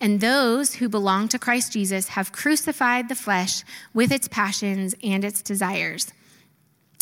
And 0.00 0.20
those 0.20 0.74
who 0.74 0.88
belong 0.88 1.28
to 1.28 1.38
Christ 1.38 1.72
Jesus 1.72 2.08
have 2.08 2.32
crucified 2.32 3.08
the 3.08 3.14
flesh 3.14 3.64
with 3.94 4.12
its 4.12 4.28
passions 4.28 4.94
and 5.02 5.24
its 5.24 5.42
desires. 5.42 6.12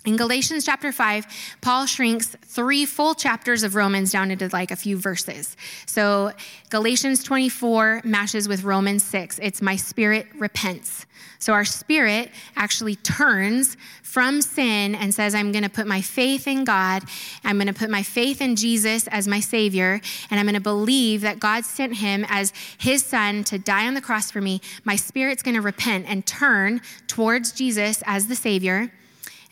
In 0.05 0.19
Galatians 0.19 0.67
chapter 0.67 0.93
5, 0.93 1.27
Paul 1.63 1.87
shrinks 1.87 2.37
three 2.43 2.85
full 2.85 3.15
chapters 3.15 3.63
of 3.63 3.75
Romans 3.75 4.13
down 4.13 4.31
into 4.31 4.51
like 4.53 4.71
a 4.71 4.77
few 4.77 4.99
verses. 4.99 5.57
So 5.87 6.33
Galatians 6.69 7.25
24 7.25 8.03
matches 8.05 8.47
with 8.47 8.65
Romans 8.65 9.03
6. 9.03 9.41
It's 9.43 9.63
my 9.63 9.77
spirit 9.77 10.27
repents. 10.35 11.07
So 11.39 11.55
our 11.55 11.65
spirit 11.65 12.31
actually 12.55 12.97
turns 12.97 13.79
from 14.03 14.43
sin 14.43 14.95
and 14.95 15.15
says, 15.15 15.35
I'm 15.35 15.53
going 15.53 15.65
to 15.65 15.71
put 15.71 15.87
my 15.87 16.03
faith 16.03 16.47
in 16.47 16.65
God. 16.65 17.05
I'm 17.43 17.57
going 17.57 17.67
to 17.67 17.73
put 17.73 17.89
my 17.89 18.03
faith 18.03 18.43
in 18.43 18.57
Jesus 18.57 19.09
as 19.09 19.27
my 19.27 19.41
Savior. 19.41 20.03
And 20.31 20.39
I'm 20.39 20.45
going 20.45 20.55
to 20.55 20.61
believe 20.61 21.23
that 21.23 21.41
God 21.41 21.65
sent 21.65 21.97
him 21.97 22.27
as 22.29 22.53
his 22.77 23.03
son 23.03 23.43
to 23.45 23.59
die 23.59 23.87
on 23.87 23.95
the 23.95 24.03
cross 24.03 24.31
for 24.31 24.43
me. 24.43 24.61
My 24.85 24.97
spirit's 24.97 25.43
going 25.43 25.55
to 25.55 25.63
repent 25.63 26.05
and 26.09 26.27
turn 26.27 26.83
towards 27.07 27.53
Jesus 27.53 28.03
as 28.05 28.27
the 28.27 28.37
Savior 28.37 28.91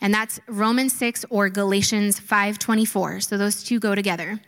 and 0.03 0.13
that's 0.13 0.41
Romans 0.47 0.91
6 0.93 1.25
or 1.29 1.49
Galatians 1.49 2.19
5:24. 2.19 3.21
So 3.21 3.37
those 3.37 3.63
two 3.63 3.79
go 3.79 3.95
together. 3.95 4.39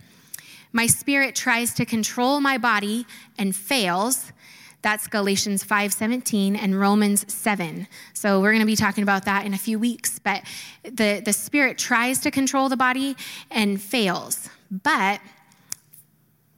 My 0.73 0.85
spirit 0.85 1.33
tries 1.33 1.73
to 1.75 1.85
control 1.85 2.41
my 2.41 2.57
body 2.57 3.07
and 3.37 3.55
fails. 3.55 4.33
That's 4.81 5.07
Galatians 5.07 5.63
5:17 5.63 6.57
and 6.57 6.77
Romans 6.77 7.25
7. 7.33 7.87
So 8.13 8.41
we're 8.41 8.51
going 8.51 8.59
to 8.59 8.65
be 8.65 8.75
talking 8.75 9.01
about 9.01 9.23
that 9.25 9.45
in 9.45 9.53
a 9.53 9.57
few 9.57 9.79
weeks, 9.79 10.19
but 10.19 10.43
the 10.83 11.21
the 11.23 11.33
spirit 11.33 11.77
tries 11.77 12.19
to 12.19 12.31
control 12.31 12.67
the 12.67 12.77
body 12.77 13.15
and 13.49 13.81
fails. 13.81 14.49
But 14.69 15.21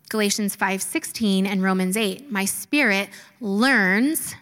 Galatians 0.09 0.55
5:16 0.55 1.45
and 1.45 1.61
Romans 1.61 1.95
8, 1.95 2.31
my 2.31 2.45
spirit 2.45 3.09
learns 3.39 4.33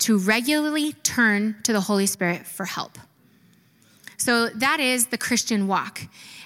to 0.00 0.18
regularly 0.18 0.92
turn 0.92 1.56
to 1.62 1.72
the 1.72 1.80
Holy 1.80 2.06
Spirit 2.06 2.46
for 2.46 2.66
help. 2.66 2.98
So 4.24 4.48
that 4.48 4.80
is 4.80 5.08
the 5.08 5.18
Christian 5.18 5.66
walk. 5.66 6.00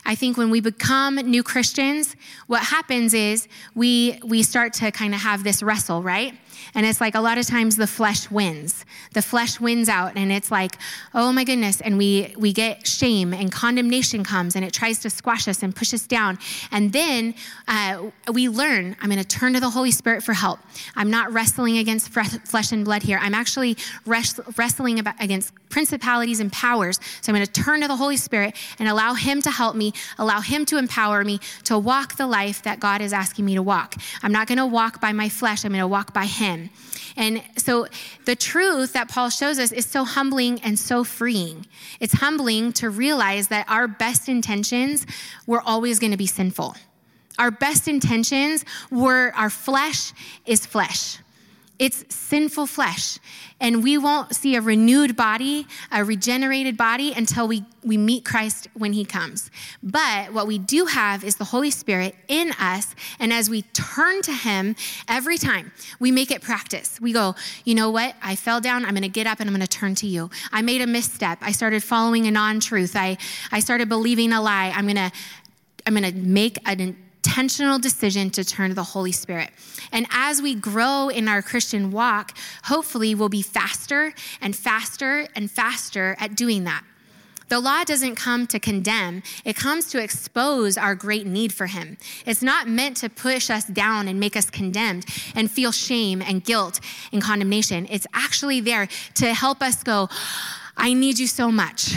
I 0.04 0.16
think 0.16 0.36
when 0.36 0.50
we 0.50 0.60
become 0.60 1.14
new 1.14 1.44
Christians, 1.44 2.16
what 2.48 2.64
happens 2.64 3.14
is 3.14 3.46
we 3.76 4.18
we 4.24 4.42
start 4.42 4.72
to 4.80 4.90
kind 4.90 5.14
of 5.14 5.20
have 5.20 5.44
this 5.44 5.62
wrestle, 5.62 6.02
right? 6.02 6.34
And 6.74 6.86
it's 6.86 7.00
like 7.00 7.14
a 7.14 7.20
lot 7.20 7.38
of 7.38 7.46
times 7.46 7.76
the 7.76 7.86
flesh 7.86 8.30
wins. 8.30 8.84
The 9.14 9.22
flesh 9.22 9.60
wins 9.60 9.88
out 9.88 10.16
and 10.16 10.32
it's 10.32 10.50
like, 10.50 10.76
oh 11.14 11.32
my 11.32 11.44
goodness. 11.44 11.80
And 11.80 11.98
we, 11.98 12.34
we 12.38 12.52
get 12.52 12.86
shame 12.86 13.32
and 13.32 13.50
condemnation 13.50 14.24
comes 14.24 14.56
and 14.56 14.64
it 14.64 14.72
tries 14.72 14.98
to 15.00 15.10
squash 15.10 15.48
us 15.48 15.62
and 15.62 15.74
push 15.74 15.94
us 15.94 16.06
down. 16.06 16.38
And 16.70 16.92
then 16.92 17.34
uh, 17.66 18.10
we 18.32 18.48
learn, 18.48 18.96
I'm 19.00 19.10
going 19.10 19.22
to 19.22 19.28
turn 19.28 19.54
to 19.54 19.60
the 19.60 19.70
Holy 19.70 19.90
Spirit 19.90 20.22
for 20.22 20.32
help. 20.32 20.58
I'm 20.96 21.10
not 21.10 21.32
wrestling 21.32 21.78
against 21.78 22.08
flesh 22.08 22.72
and 22.72 22.84
blood 22.84 23.02
here. 23.02 23.18
I'm 23.20 23.34
actually 23.34 23.76
wrestling 24.06 24.98
against 25.20 25.52
principalities 25.68 26.40
and 26.40 26.52
powers. 26.52 26.98
So 27.20 27.30
I'm 27.30 27.36
going 27.36 27.46
to 27.46 27.52
turn 27.52 27.80
to 27.82 27.88
the 27.88 27.96
Holy 27.96 28.16
Spirit 28.16 28.56
and 28.78 28.88
allow 28.88 29.14
Him 29.14 29.42
to 29.42 29.50
help 29.50 29.76
me, 29.76 29.92
allow 30.18 30.40
Him 30.40 30.64
to 30.66 30.78
empower 30.78 31.24
me 31.24 31.40
to 31.64 31.78
walk 31.78 32.16
the 32.16 32.26
life 32.26 32.62
that 32.62 32.80
God 32.80 33.00
is 33.00 33.12
asking 33.12 33.44
me 33.44 33.54
to 33.54 33.62
walk. 33.62 33.94
I'm 34.22 34.32
not 34.32 34.46
going 34.46 34.58
to 34.58 34.66
walk 34.66 35.00
by 35.00 35.12
my 35.12 35.28
flesh, 35.28 35.64
I'm 35.64 35.72
going 35.72 35.80
to 35.80 35.88
walk 35.88 36.12
by 36.12 36.26
Him. 36.26 36.47
And 37.16 37.42
so 37.56 37.86
the 38.24 38.36
truth 38.36 38.92
that 38.92 39.08
Paul 39.08 39.28
shows 39.30 39.58
us 39.58 39.72
is 39.72 39.86
so 39.86 40.04
humbling 40.04 40.60
and 40.62 40.78
so 40.78 41.02
freeing. 41.02 41.66
It's 42.00 42.14
humbling 42.14 42.72
to 42.74 42.90
realize 42.90 43.48
that 43.48 43.68
our 43.68 43.88
best 43.88 44.28
intentions 44.28 45.06
were 45.46 45.60
always 45.60 45.98
going 45.98 46.12
to 46.12 46.16
be 46.16 46.28
sinful. 46.28 46.76
Our 47.38 47.50
best 47.50 47.88
intentions 47.88 48.64
were 48.90 49.32
our 49.34 49.50
flesh 49.50 50.12
is 50.46 50.64
flesh. 50.66 51.18
It's 51.78 52.04
sinful 52.14 52.66
flesh. 52.66 53.18
And 53.60 53.82
we 53.82 53.98
won't 53.98 54.34
see 54.34 54.56
a 54.56 54.60
renewed 54.60 55.16
body, 55.16 55.66
a 55.92 56.04
regenerated 56.04 56.76
body 56.76 57.12
until 57.12 57.46
we, 57.46 57.64
we 57.84 57.96
meet 57.96 58.24
Christ 58.24 58.68
when 58.74 58.92
he 58.92 59.04
comes. 59.04 59.50
But 59.82 60.32
what 60.32 60.46
we 60.46 60.58
do 60.58 60.86
have 60.86 61.24
is 61.24 61.36
the 61.36 61.44
Holy 61.44 61.70
Spirit 61.70 62.14
in 62.28 62.52
us. 62.58 62.94
And 63.18 63.32
as 63.32 63.48
we 63.50 63.62
turn 63.62 64.22
to 64.22 64.32
him 64.32 64.76
every 65.08 65.38
time, 65.38 65.72
we 65.98 66.10
make 66.10 66.30
it 66.30 66.42
practice. 66.42 67.00
We 67.00 67.12
go, 67.12 67.34
you 67.64 67.74
know 67.74 67.90
what? 67.90 68.14
I 68.22 68.36
fell 68.36 68.60
down. 68.60 68.84
I'm 68.84 68.92
going 68.92 69.02
to 69.02 69.08
get 69.08 69.26
up 69.26 69.40
and 69.40 69.48
I'm 69.48 69.54
going 69.54 69.66
to 69.66 69.78
turn 69.78 69.94
to 69.96 70.06
you. 70.06 70.30
I 70.52 70.62
made 70.62 70.80
a 70.80 70.86
misstep. 70.86 71.38
I 71.40 71.52
started 71.52 71.82
following 71.82 72.26
a 72.26 72.30
non 72.30 72.60
truth. 72.60 72.94
I, 72.96 73.18
I 73.50 73.60
started 73.60 73.88
believing 73.88 74.32
a 74.32 74.40
lie. 74.40 74.72
I'm 74.74 74.84
going 74.84 74.96
to 74.96 75.12
I'm 75.86 75.94
going 75.94 76.12
to 76.12 76.18
make 76.18 76.58
an 76.66 76.96
intentional 77.24 77.78
decision 77.78 78.30
to 78.30 78.44
turn 78.44 78.70
to 78.70 78.74
the 78.74 78.82
Holy 78.82 79.12
Spirit. 79.12 79.50
And 79.92 80.06
as 80.10 80.40
we 80.40 80.54
grow 80.54 81.08
in 81.08 81.28
our 81.28 81.42
Christian 81.42 81.90
walk, 81.90 82.36
hopefully 82.64 83.14
we'll 83.14 83.28
be 83.28 83.42
faster 83.42 84.14
and 84.40 84.54
faster 84.54 85.26
and 85.34 85.50
faster 85.50 86.16
at 86.20 86.36
doing 86.36 86.64
that. 86.64 86.84
The 87.48 87.60
law 87.60 87.82
doesn't 87.82 88.16
come 88.16 88.46
to 88.48 88.58
condemn, 88.58 89.22
it 89.44 89.56
comes 89.56 89.86
to 89.92 90.02
expose 90.02 90.76
our 90.76 90.94
great 90.94 91.26
need 91.26 91.52
for 91.52 91.66
Him. 91.66 91.96
It's 92.26 92.42
not 92.42 92.68
meant 92.68 92.98
to 92.98 93.08
push 93.08 93.48
us 93.48 93.64
down 93.64 94.06
and 94.06 94.20
make 94.20 94.36
us 94.36 94.50
condemned 94.50 95.06
and 95.34 95.50
feel 95.50 95.72
shame 95.72 96.20
and 96.20 96.44
guilt 96.44 96.80
and 97.10 97.22
condemnation. 97.22 97.86
It's 97.90 98.06
actually 98.12 98.60
there 98.60 98.86
to 99.14 99.32
help 99.32 99.62
us 99.62 99.82
go, 99.82 100.08
I 100.76 100.92
need 100.92 101.18
you 101.18 101.26
so 101.26 101.50
much. 101.50 101.94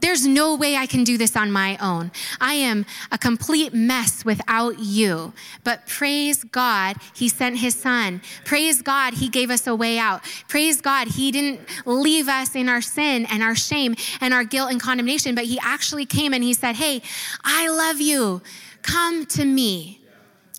There's 0.00 0.26
no 0.26 0.54
way 0.54 0.76
I 0.76 0.86
can 0.86 1.04
do 1.04 1.16
this 1.18 1.36
on 1.36 1.50
my 1.50 1.76
own. 1.78 2.10
I 2.40 2.54
am 2.54 2.86
a 3.10 3.18
complete 3.18 3.72
mess 3.72 4.24
without 4.24 4.78
you. 4.78 5.32
But 5.64 5.86
praise 5.86 6.44
God, 6.44 6.96
He 7.14 7.28
sent 7.28 7.58
His 7.58 7.74
Son. 7.74 8.20
Praise 8.44 8.82
God, 8.82 9.14
He 9.14 9.28
gave 9.28 9.50
us 9.50 9.66
a 9.66 9.74
way 9.74 9.98
out. 9.98 10.22
Praise 10.48 10.80
God, 10.80 11.08
He 11.08 11.32
didn't 11.32 11.60
leave 11.84 12.28
us 12.28 12.54
in 12.54 12.68
our 12.68 12.82
sin 12.82 13.26
and 13.26 13.42
our 13.42 13.54
shame 13.54 13.96
and 14.20 14.32
our 14.34 14.44
guilt 14.44 14.70
and 14.70 14.80
condemnation, 14.80 15.34
but 15.34 15.44
He 15.44 15.58
actually 15.62 16.06
came 16.06 16.32
and 16.32 16.44
He 16.44 16.54
said, 16.54 16.76
Hey, 16.76 17.02
I 17.44 17.68
love 17.68 18.00
you. 18.00 18.42
Come 18.82 19.26
to 19.26 19.44
me. 19.44 20.00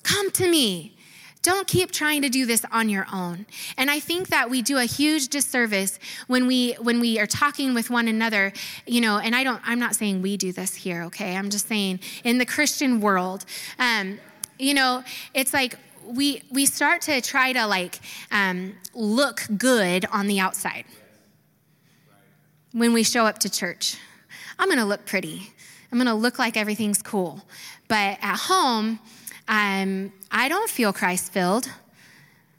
Come 0.04 0.32
to 0.32 0.50
me. 0.50 0.97
Don't 1.48 1.66
keep 1.66 1.94
trying 1.94 2.24
to 2.24 2.30
do 2.30 2.46
this 2.46 2.66
on 2.74 2.90
your 2.90 3.08
own. 3.10 3.46
And 3.78 3.90
I 3.90 4.02
think 4.02 4.28
that 4.28 4.50
we 4.50 4.62
do 4.62 4.80
a 4.80 4.84
huge 4.84 5.30
disservice 5.30 5.98
when 6.28 6.46
we 6.46 6.74
when 6.74 7.00
we 7.00 7.20
are 7.22 7.26
talking 7.26 7.74
with 7.74 7.90
one 7.90 8.10
another, 8.10 8.52
you 8.86 9.00
know, 9.00 9.18
and 9.18 9.34
I 9.34 9.46
don't 9.46 9.62
I'm 9.64 9.80
not 9.80 9.96
saying 9.96 10.22
we 10.22 10.36
do 10.36 10.52
this 10.52 10.76
here, 10.76 11.04
okay? 11.04 11.38
I'm 11.38 11.50
just 11.50 11.70
saying 11.70 12.02
in 12.26 12.38
the 12.38 12.46
Christian 12.46 13.00
world, 13.00 13.46
um, 13.80 14.20
you 14.60 14.74
know, 14.74 15.06
it's 15.34 15.54
like 15.54 15.76
we 16.06 16.42
we 16.52 16.66
start 16.66 17.00
to 17.04 17.22
try 17.22 17.54
to 17.54 17.66
like 17.66 18.02
um, 18.30 18.76
look 18.94 19.48
good 19.58 20.06
on 20.12 20.28
the 20.28 20.42
outside 20.42 20.84
when 22.74 22.92
we 22.92 23.04
show 23.04 23.26
up 23.26 23.40
to 23.40 23.50
church. 23.50 23.96
I'm 24.60 24.68
going 24.68 24.80
to 24.80 24.86
look 24.86 25.06
pretty. 25.06 25.54
I'm 25.94 25.98
going 25.98 26.08
to 26.08 26.14
look 26.14 26.40
like 26.40 26.58
everything's 26.58 27.02
cool. 27.02 27.46
But 27.88 28.18
at 28.22 28.36
home, 28.36 29.00
um, 29.48 30.12
I 30.32 30.50
don't 30.50 30.70
feel 30.70 30.94
Christ 30.94 31.32
filled. 31.32 31.70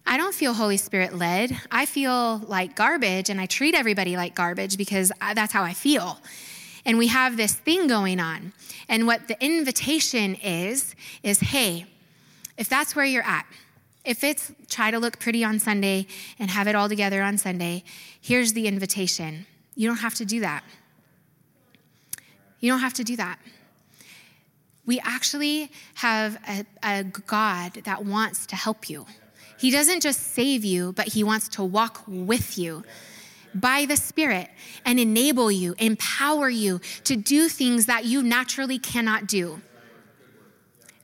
I 0.07 0.17
don't 0.17 0.35
feel 0.35 0.55
Holy 0.55 0.79
Spirit 0.79 1.15
led. 1.15 1.55
I 1.71 1.85
feel 1.85 2.39
like 2.39 2.75
garbage 2.75 3.29
and 3.29 3.39
I 3.39 3.47
treat 3.47 3.75
everybody 3.75 4.17
like 4.17 4.35
garbage 4.35 4.79
because 4.79 5.13
that's 5.35 5.53
how 5.53 5.63
I 5.63 5.75
feel. 5.75 6.19
And 6.87 6.97
we 6.97 7.09
have 7.09 7.37
this 7.37 7.53
thing 7.53 7.89
going 7.89 8.19
on. 8.19 8.55
And 8.89 9.07
what 9.07 9.29
the 9.29 9.37
invitation 9.45 10.35
is, 10.37 10.95
is 11.23 11.41
hey, 11.41 11.85
if 12.57 12.71
that's 12.71 12.97
where 12.97 13.05
you're 13.05 13.23
at, 13.23 13.45
if 14.05 14.25
it's 14.25 14.51
try 14.69 14.91
to 14.91 14.99
look 14.99 15.19
pretty 15.19 15.45
on 15.45 15.59
Sunday 15.59 16.07
and 16.39 16.51
have 16.51 16.67
it 16.67 16.75
all 16.75 16.89
together 16.89 17.23
on 17.23 17.37
Sunday, 17.37 17.85
here's 18.19 18.55
the 18.55 18.67
invitation. 18.67 19.47
You 19.75 19.89
don't 19.89 19.99
have 19.99 20.15
to 20.15 20.25
do 20.25 20.41
that. 20.41 20.65
You 22.61 22.73
don't 22.73 22.81
have 22.81 22.95
to 22.95 23.05
do 23.05 23.17
that. 23.17 23.39
We 24.89 24.99
actually 25.01 25.71
have 25.97 26.39
a, 26.49 26.65
a 26.83 27.05
God 27.05 27.75
that 27.85 28.07
wants 28.07 28.47
to 28.47 28.57
help 28.57 28.89
you. 28.89 29.05
He 29.59 29.71
doesn't 29.71 30.01
just 30.01 30.33
save 30.33 30.65
you, 30.65 30.95
but 30.95 31.09
He 31.09 31.23
wants 31.23 31.47
to 31.51 31.63
walk 31.63 32.03
with 32.07 32.57
you 32.57 32.85
by 33.55 33.85
the 33.85 33.99
Spirit 33.99 34.49
and 34.87 34.99
enable 34.99 35.53
you, 35.53 35.75
empower 35.79 36.49
you 36.49 36.81
to 37.05 37.17
do 37.17 37.51
things 37.51 37.85
that 37.85 38.07
you 38.07 38.23
naturally 38.23 38.79
cannot 38.79 39.27
do. 39.27 39.61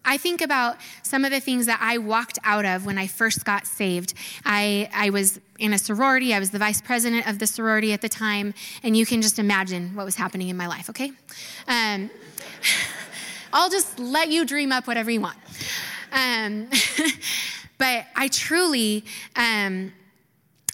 I 0.02 0.16
think 0.16 0.40
about 0.40 0.78
some 1.02 1.26
of 1.26 1.30
the 1.30 1.40
things 1.40 1.66
that 1.66 1.78
I 1.82 1.98
walked 1.98 2.38
out 2.42 2.64
of 2.64 2.86
when 2.86 2.96
I 2.96 3.06
first 3.06 3.44
got 3.44 3.66
saved. 3.66 4.14
I, 4.46 4.88
I 4.94 5.10
was 5.10 5.40
in 5.58 5.74
a 5.74 5.78
sorority, 5.78 6.32
I 6.32 6.38
was 6.38 6.52
the 6.52 6.58
vice 6.58 6.80
president 6.80 7.28
of 7.28 7.38
the 7.38 7.46
sorority 7.46 7.92
at 7.92 8.00
the 8.00 8.08
time, 8.08 8.54
and 8.82 8.96
you 8.96 9.04
can 9.04 9.20
just 9.20 9.38
imagine 9.38 9.94
what 9.94 10.06
was 10.06 10.16
happening 10.16 10.48
in 10.48 10.56
my 10.56 10.68
life, 10.68 10.88
okay? 10.88 11.12
Um, 11.68 12.08
I'll 13.54 13.70
just 13.70 14.00
let 14.00 14.30
you 14.30 14.44
dream 14.44 14.72
up 14.72 14.88
whatever 14.88 15.12
you 15.12 15.20
want. 15.20 15.38
Um, 16.12 16.68
but 17.78 18.04
I 18.16 18.26
truly, 18.26 19.04
um, 19.36 19.92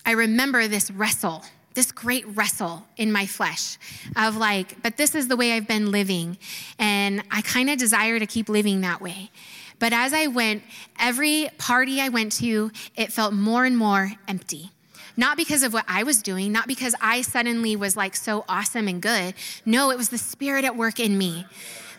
I 0.07 0.13
remember 0.13 0.67
this 0.67 0.91
wrestle, 0.91 1.45
this 1.75 1.93
great 1.93 2.27
wrestle 2.35 2.87
in 2.97 3.13
my 3.13 3.27
flesh 3.27 3.77
of 4.17 4.39
like, 4.39 4.83
but 4.83 4.97
this 4.97 5.15
is 5.15 5.29
the 5.29 5.37
way 5.37 5.53
I've 5.53 5.69
been 5.69 5.91
living. 5.91 6.39
And 6.79 7.23
I 7.31 7.43
kind 7.43 7.69
of 7.69 7.79
desire 7.79 8.19
to 8.19 8.27
keep 8.27 8.49
living 8.49 8.81
that 8.81 9.03
way. 9.03 9.31
But 9.79 9.93
as 9.93 10.15
I 10.15 10.29
went, 10.29 10.63
every 10.99 11.51
party 11.59 12.01
I 12.01 12.09
went 12.09 12.33
to, 12.33 12.71
it 12.97 13.13
felt 13.13 13.35
more 13.35 13.67
and 13.67 13.77
more 13.77 14.13
empty. 14.27 14.71
Not 15.19 15.37
because 15.37 15.63
of 15.63 15.75
what 15.75 15.85
I 15.87 16.03
was 16.03 16.23
doing, 16.23 16.51
not 16.51 16.67
because 16.67 16.95
I 16.99 17.21
suddenly 17.21 17.77
was 17.77 17.95
like 17.95 18.17
so 18.17 18.47
awesome 18.49 18.89
and 18.89 19.03
good. 19.03 19.35
No, 19.67 19.91
it 19.91 19.99
was 19.99 20.09
the 20.09 20.17
Spirit 20.17 20.65
at 20.65 20.77
work 20.77 20.99
in 20.99 21.19
me. 21.19 21.45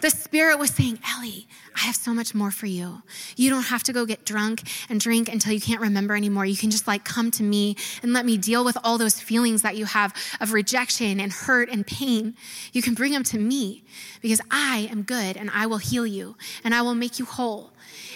The 0.02 0.10
Spirit 0.10 0.58
was 0.58 0.72
saying, 0.72 0.98
Ellie, 1.16 1.48
I 1.76 1.82
have 1.82 1.96
so 1.96 2.12
much 2.12 2.34
more 2.34 2.50
for 2.50 2.66
you. 2.66 3.04
You 3.36 3.52
don't 3.52 3.64
have 3.64 3.84
to 3.84 3.94
go 3.94 4.08
get 4.08 4.26
drunk 4.26 4.64
and 4.90 5.00
drink 5.00 5.30
until 5.30 5.54
you 5.54 5.62
can't 5.62 5.80
remember 5.80 6.16
anymore. 6.16 6.44
You 6.44 6.58
can 6.58 6.72
just 6.72 6.88
like 6.88 7.06
come 7.06 7.30
to 7.32 7.44
me 7.44 7.76
and 8.02 8.12
let 8.12 8.26
me 8.26 8.36
deal 8.36 8.66
with 8.66 8.78
all 8.84 8.98
those 8.98 9.20
feelings 9.20 9.62
that 9.62 9.78
you 9.78 9.86
have 9.86 10.16
of 10.40 10.54
rejection 10.54 11.20
and 11.20 11.32
hurt 11.32 11.70
and 11.70 11.86
pain. 11.86 12.36
You 12.74 12.82
can 12.82 12.96
bring 12.96 13.12
them 13.12 13.24
to 13.26 13.38
me 13.38 13.84
because 14.22 14.42
I 14.50 14.90
am 14.92 15.04
good 15.04 15.38
and 15.38 15.52
I 15.54 15.68
will 15.68 15.78
heal 15.78 16.08
you 16.08 16.36
and 16.64 16.74
I 16.74 16.82
will 16.82 16.96
make 16.96 17.20
you 17.20 17.26
whole. 17.26 17.72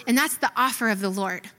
And 0.07 0.17
that's 0.17 0.37
the 0.37 0.51
offer 0.57 0.89
of 0.89 1.01
the 1.01 1.09
Lord. 1.09 1.49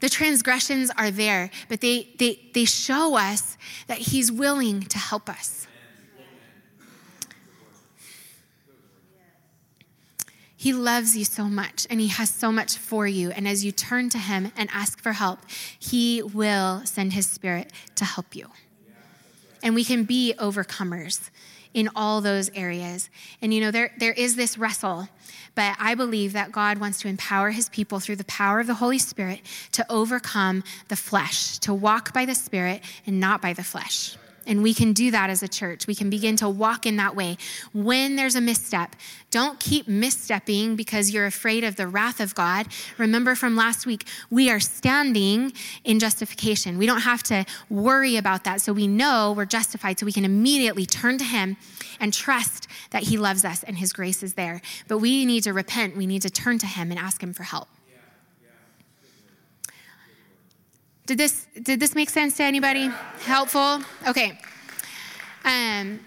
The 0.00 0.08
transgressions 0.08 0.90
are 0.98 1.12
there, 1.12 1.48
but 1.68 1.80
they, 1.80 2.08
they, 2.18 2.40
they 2.54 2.64
show 2.64 3.16
us 3.16 3.56
that 3.86 3.98
He's 3.98 4.32
willing 4.32 4.82
to 4.82 4.98
help 4.98 5.28
us. 5.28 5.68
He 10.62 10.72
loves 10.72 11.16
you 11.16 11.24
so 11.24 11.46
much 11.46 11.88
and 11.90 12.00
He 12.00 12.06
has 12.06 12.30
so 12.30 12.52
much 12.52 12.76
for 12.76 13.04
you. 13.04 13.32
And 13.32 13.48
as 13.48 13.64
you 13.64 13.72
turn 13.72 14.10
to 14.10 14.18
Him 14.18 14.52
and 14.56 14.68
ask 14.72 15.00
for 15.00 15.10
help, 15.10 15.40
He 15.76 16.22
will 16.22 16.82
send 16.84 17.14
His 17.14 17.26
Spirit 17.26 17.72
to 17.96 18.04
help 18.04 18.36
you. 18.36 18.46
And 19.64 19.74
we 19.74 19.82
can 19.82 20.04
be 20.04 20.34
overcomers 20.38 21.30
in 21.74 21.88
all 21.96 22.20
those 22.20 22.48
areas. 22.54 23.10
And 23.40 23.52
you 23.52 23.60
know, 23.60 23.72
there, 23.72 23.90
there 23.98 24.12
is 24.12 24.36
this 24.36 24.56
wrestle, 24.56 25.08
but 25.56 25.74
I 25.80 25.96
believe 25.96 26.32
that 26.34 26.52
God 26.52 26.78
wants 26.78 27.00
to 27.00 27.08
empower 27.08 27.50
his 27.50 27.68
people 27.68 27.98
through 27.98 28.16
the 28.16 28.24
power 28.26 28.60
of 28.60 28.68
the 28.68 28.74
Holy 28.74 29.00
Spirit 29.00 29.40
to 29.72 29.84
overcome 29.90 30.62
the 30.86 30.94
flesh, 30.94 31.58
to 31.58 31.74
walk 31.74 32.14
by 32.14 32.24
the 32.24 32.36
Spirit 32.36 32.82
and 33.04 33.18
not 33.18 33.42
by 33.42 33.52
the 33.52 33.64
flesh. 33.64 34.16
And 34.46 34.62
we 34.62 34.74
can 34.74 34.92
do 34.92 35.10
that 35.10 35.30
as 35.30 35.42
a 35.42 35.48
church. 35.48 35.86
We 35.86 35.94
can 35.94 36.10
begin 36.10 36.36
to 36.36 36.48
walk 36.48 36.86
in 36.86 36.96
that 36.96 37.14
way. 37.14 37.36
When 37.72 38.16
there's 38.16 38.34
a 38.34 38.40
misstep, 38.40 38.96
don't 39.30 39.58
keep 39.60 39.86
misstepping 39.86 40.76
because 40.76 41.10
you're 41.10 41.26
afraid 41.26 41.64
of 41.64 41.76
the 41.76 41.86
wrath 41.86 42.20
of 42.20 42.34
God. 42.34 42.66
Remember 42.98 43.34
from 43.34 43.56
last 43.56 43.86
week, 43.86 44.06
we 44.30 44.50
are 44.50 44.60
standing 44.60 45.52
in 45.84 45.98
justification. 45.98 46.78
We 46.78 46.86
don't 46.86 47.00
have 47.02 47.22
to 47.24 47.44
worry 47.70 48.16
about 48.16 48.44
that. 48.44 48.60
So 48.60 48.72
we 48.72 48.86
know 48.86 49.32
we're 49.36 49.44
justified, 49.44 49.98
so 49.98 50.06
we 50.06 50.12
can 50.12 50.24
immediately 50.24 50.86
turn 50.86 51.18
to 51.18 51.24
Him 51.24 51.56
and 52.00 52.12
trust 52.12 52.68
that 52.90 53.04
He 53.04 53.16
loves 53.16 53.44
us 53.44 53.62
and 53.62 53.78
His 53.78 53.92
grace 53.92 54.22
is 54.22 54.34
there. 54.34 54.60
But 54.88 54.98
we 54.98 55.24
need 55.24 55.44
to 55.44 55.52
repent. 55.52 55.96
We 55.96 56.06
need 56.06 56.22
to 56.22 56.30
turn 56.30 56.58
to 56.58 56.66
Him 56.66 56.90
and 56.90 56.98
ask 56.98 57.22
Him 57.22 57.32
for 57.32 57.44
help. 57.44 57.68
Did 61.12 61.18
this 61.18 61.46
did 61.60 61.78
this 61.78 61.94
make 61.94 62.08
sense 62.08 62.38
to 62.38 62.42
anybody? 62.42 62.88
Helpful? 63.26 63.82
Okay. 64.08 64.38
Um, 65.44 66.00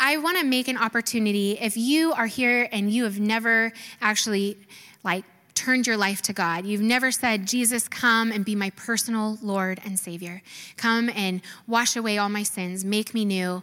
I 0.00 0.16
want 0.16 0.38
to 0.38 0.46
make 0.46 0.66
an 0.66 0.78
opportunity 0.78 1.58
if 1.60 1.76
you 1.76 2.14
are 2.14 2.24
here 2.24 2.66
and 2.72 2.90
you 2.90 3.04
have 3.04 3.20
never 3.20 3.70
actually 4.00 4.56
like 5.04 5.26
turned 5.54 5.86
your 5.86 5.98
life 5.98 6.22
to 6.22 6.32
God. 6.32 6.64
You've 6.64 6.80
never 6.80 7.12
said, 7.12 7.46
Jesus, 7.46 7.86
come 7.86 8.32
and 8.32 8.46
be 8.46 8.54
my 8.54 8.70
personal 8.70 9.36
Lord 9.42 9.78
and 9.84 9.98
Savior. 9.98 10.40
Come 10.78 11.10
and 11.10 11.42
wash 11.66 11.94
away 11.94 12.16
all 12.16 12.30
my 12.30 12.44
sins, 12.44 12.82
make 12.82 13.12
me 13.12 13.26
new 13.26 13.62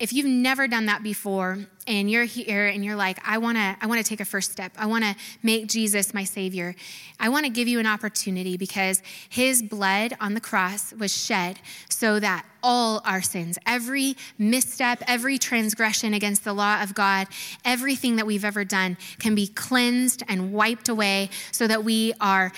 if 0.00 0.12
you've 0.12 0.26
never 0.26 0.66
done 0.66 0.86
that 0.86 1.02
before 1.02 1.58
and 1.86 2.10
you're 2.10 2.24
here 2.24 2.66
and 2.66 2.84
you're 2.84 2.96
like 2.96 3.18
i 3.24 3.38
want 3.38 3.56
to 3.56 3.76
i 3.80 3.86
want 3.86 4.02
to 4.02 4.08
take 4.08 4.20
a 4.20 4.24
first 4.24 4.50
step. 4.50 4.72
I 4.76 4.86
want 4.86 5.04
to 5.04 5.14
make 5.42 5.68
jesus 5.68 6.12
my 6.12 6.24
savior. 6.24 6.74
I 7.20 7.28
want 7.28 7.46
to 7.46 7.50
give 7.50 7.68
you 7.68 7.78
an 7.78 7.86
opportunity 7.86 8.56
because 8.56 9.02
his 9.28 9.62
blood 9.62 10.14
on 10.20 10.34
the 10.34 10.40
cross 10.40 10.92
was 10.92 11.16
shed 11.16 11.60
so 11.88 12.18
that 12.18 12.44
all 12.62 13.02
our 13.04 13.22
sins 13.22 13.58
every 13.66 14.16
misstep 14.36 15.02
every 15.06 15.38
transgression 15.38 16.14
against 16.14 16.44
the 16.44 16.52
law 16.52 16.82
of 16.82 16.94
god 16.94 17.28
everything 17.64 18.16
that 18.16 18.26
we've 18.26 18.44
ever 18.44 18.64
done 18.64 18.96
can 19.18 19.34
be 19.34 19.46
cleansed 19.46 20.22
and 20.28 20.52
wiped 20.52 20.88
away 20.88 21.30
so 21.52 21.66
that 21.66 21.84
we 21.84 22.12
are 22.20 22.52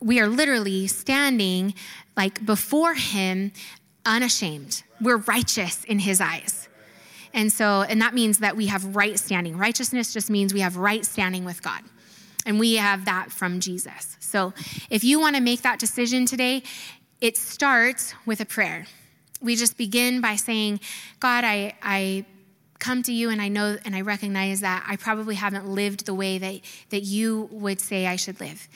we 0.00 0.20
are 0.20 0.28
literally 0.28 0.86
standing 0.86 1.72
like 2.14 2.44
before 2.44 2.94
him 2.94 3.52
unashamed. 4.04 4.82
We're 5.00 5.16
righteous 5.16 5.82
in 5.84 6.00
his 6.00 6.20
eyes 6.20 6.68
and 7.34 7.52
so, 7.52 7.82
and 7.82 8.00
that 8.00 8.14
means 8.14 8.38
that 8.38 8.56
we 8.56 8.68
have 8.68 8.96
right 8.96 9.18
standing. 9.18 9.58
Righteousness 9.58 10.12
just 10.12 10.30
means 10.30 10.54
we 10.54 10.60
have 10.60 10.76
right 10.76 11.04
standing 11.04 11.44
with 11.44 11.62
God. 11.62 11.82
And 12.46 12.60
we 12.60 12.76
have 12.76 13.06
that 13.06 13.32
from 13.32 13.58
Jesus. 13.58 14.16
So 14.20 14.52
if 14.88 15.02
you 15.02 15.18
want 15.18 15.34
to 15.36 15.42
make 15.42 15.62
that 15.62 15.78
decision 15.78 16.26
today, 16.26 16.62
it 17.20 17.36
starts 17.36 18.14
with 18.24 18.40
a 18.40 18.44
prayer. 18.44 18.86
We 19.40 19.56
just 19.56 19.76
begin 19.76 20.20
by 20.20 20.36
saying, 20.36 20.80
God, 21.20 21.44
I, 21.44 21.74
I 21.82 22.24
come 22.78 23.02
to 23.04 23.12
you 23.12 23.30
and 23.30 23.40
I 23.40 23.48
know 23.48 23.78
and 23.84 23.96
I 23.96 24.02
recognize 24.02 24.60
that 24.60 24.84
I 24.86 24.96
probably 24.96 25.34
haven't 25.34 25.66
lived 25.66 26.06
the 26.06 26.14
way 26.14 26.38
that, 26.38 26.60
that 26.90 27.00
you 27.00 27.48
would 27.50 27.80
say 27.80 28.06
I 28.06 28.16
should 28.16 28.40
live. 28.40 28.68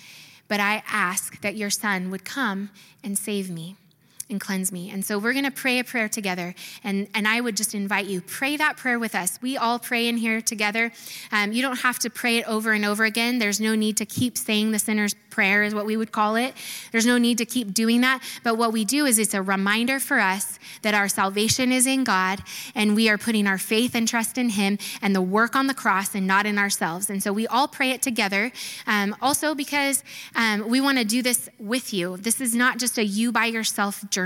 But 0.48 0.60
I 0.60 0.82
ask 0.88 1.40
that 1.42 1.56
your 1.56 1.70
son 1.70 2.10
would 2.10 2.24
come 2.24 2.70
and 3.04 3.18
save 3.18 3.50
me. 3.50 3.76
And 4.30 4.40
cleanse 4.40 4.70
me. 4.70 4.90
And 4.90 5.04
so 5.04 5.18
we're 5.18 5.32
going 5.32 5.44
to 5.44 5.50
pray 5.50 5.78
a 5.78 5.84
prayer 5.84 6.08
together. 6.08 6.54
And, 6.84 7.08
and 7.14 7.26
I 7.26 7.40
would 7.40 7.56
just 7.56 7.74
invite 7.74 8.06
you, 8.06 8.20
pray 8.20 8.56
that 8.56 8.76
prayer 8.76 8.98
with 8.98 9.14
us. 9.14 9.38
We 9.40 9.56
all 9.56 9.78
pray 9.78 10.08
in 10.08 10.16
here 10.16 10.40
together. 10.40 10.92
Um, 11.32 11.52
you 11.52 11.62
don't 11.62 11.80
have 11.80 11.98
to 12.00 12.10
pray 12.10 12.38
it 12.38 12.48
over 12.48 12.72
and 12.72 12.84
over 12.84 13.04
again. 13.04 13.38
There's 13.38 13.60
no 13.60 13.74
need 13.74 13.96
to 13.98 14.06
keep 14.06 14.36
saying 14.36 14.72
the 14.72 14.78
sinner's 14.78 15.14
prayer, 15.30 15.62
is 15.62 15.74
what 15.74 15.86
we 15.86 15.96
would 15.96 16.12
call 16.12 16.36
it. 16.36 16.52
There's 16.90 17.06
no 17.06 17.16
need 17.16 17.38
to 17.38 17.46
keep 17.46 17.72
doing 17.72 18.00
that. 18.00 18.22
But 18.42 18.58
what 18.58 18.72
we 18.72 18.84
do 18.84 19.06
is 19.06 19.18
it's 19.18 19.34
a 19.34 19.42
reminder 19.42 20.00
for 20.00 20.18
us 20.18 20.58
that 20.82 20.94
our 20.94 21.08
salvation 21.08 21.70
is 21.70 21.86
in 21.86 22.04
God 22.04 22.42
and 22.74 22.96
we 22.96 23.08
are 23.08 23.16
putting 23.16 23.46
our 23.46 23.58
faith 23.58 23.94
and 23.94 24.08
trust 24.08 24.36
in 24.36 24.50
Him 24.50 24.78
and 25.00 25.14
the 25.14 25.22
work 25.22 25.54
on 25.54 25.68
the 25.68 25.74
cross 25.74 26.14
and 26.14 26.26
not 26.26 26.44
in 26.44 26.58
ourselves. 26.58 27.08
And 27.08 27.22
so 27.22 27.32
we 27.32 27.46
all 27.46 27.68
pray 27.68 27.90
it 27.90 28.02
together. 28.02 28.50
Um, 28.86 29.14
also, 29.22 29.54
because 29.54 30.02
um, 30.34 30.68
we 30.68 30.80
want 30.80 30.98
to 30.98 31.04
do 31.04 31.22
this 31.22 31.48
with 31.58 31.94
you. 31.94 32.16
This 32.16 32.40
is 32.40 32.54
not 32.54 32.78
just 32.78 32.98
a 32.98 33.04
you 33.04 33.30
by 33.30 33.46
yourself 33.46 34.02
journey. 34.10 34.17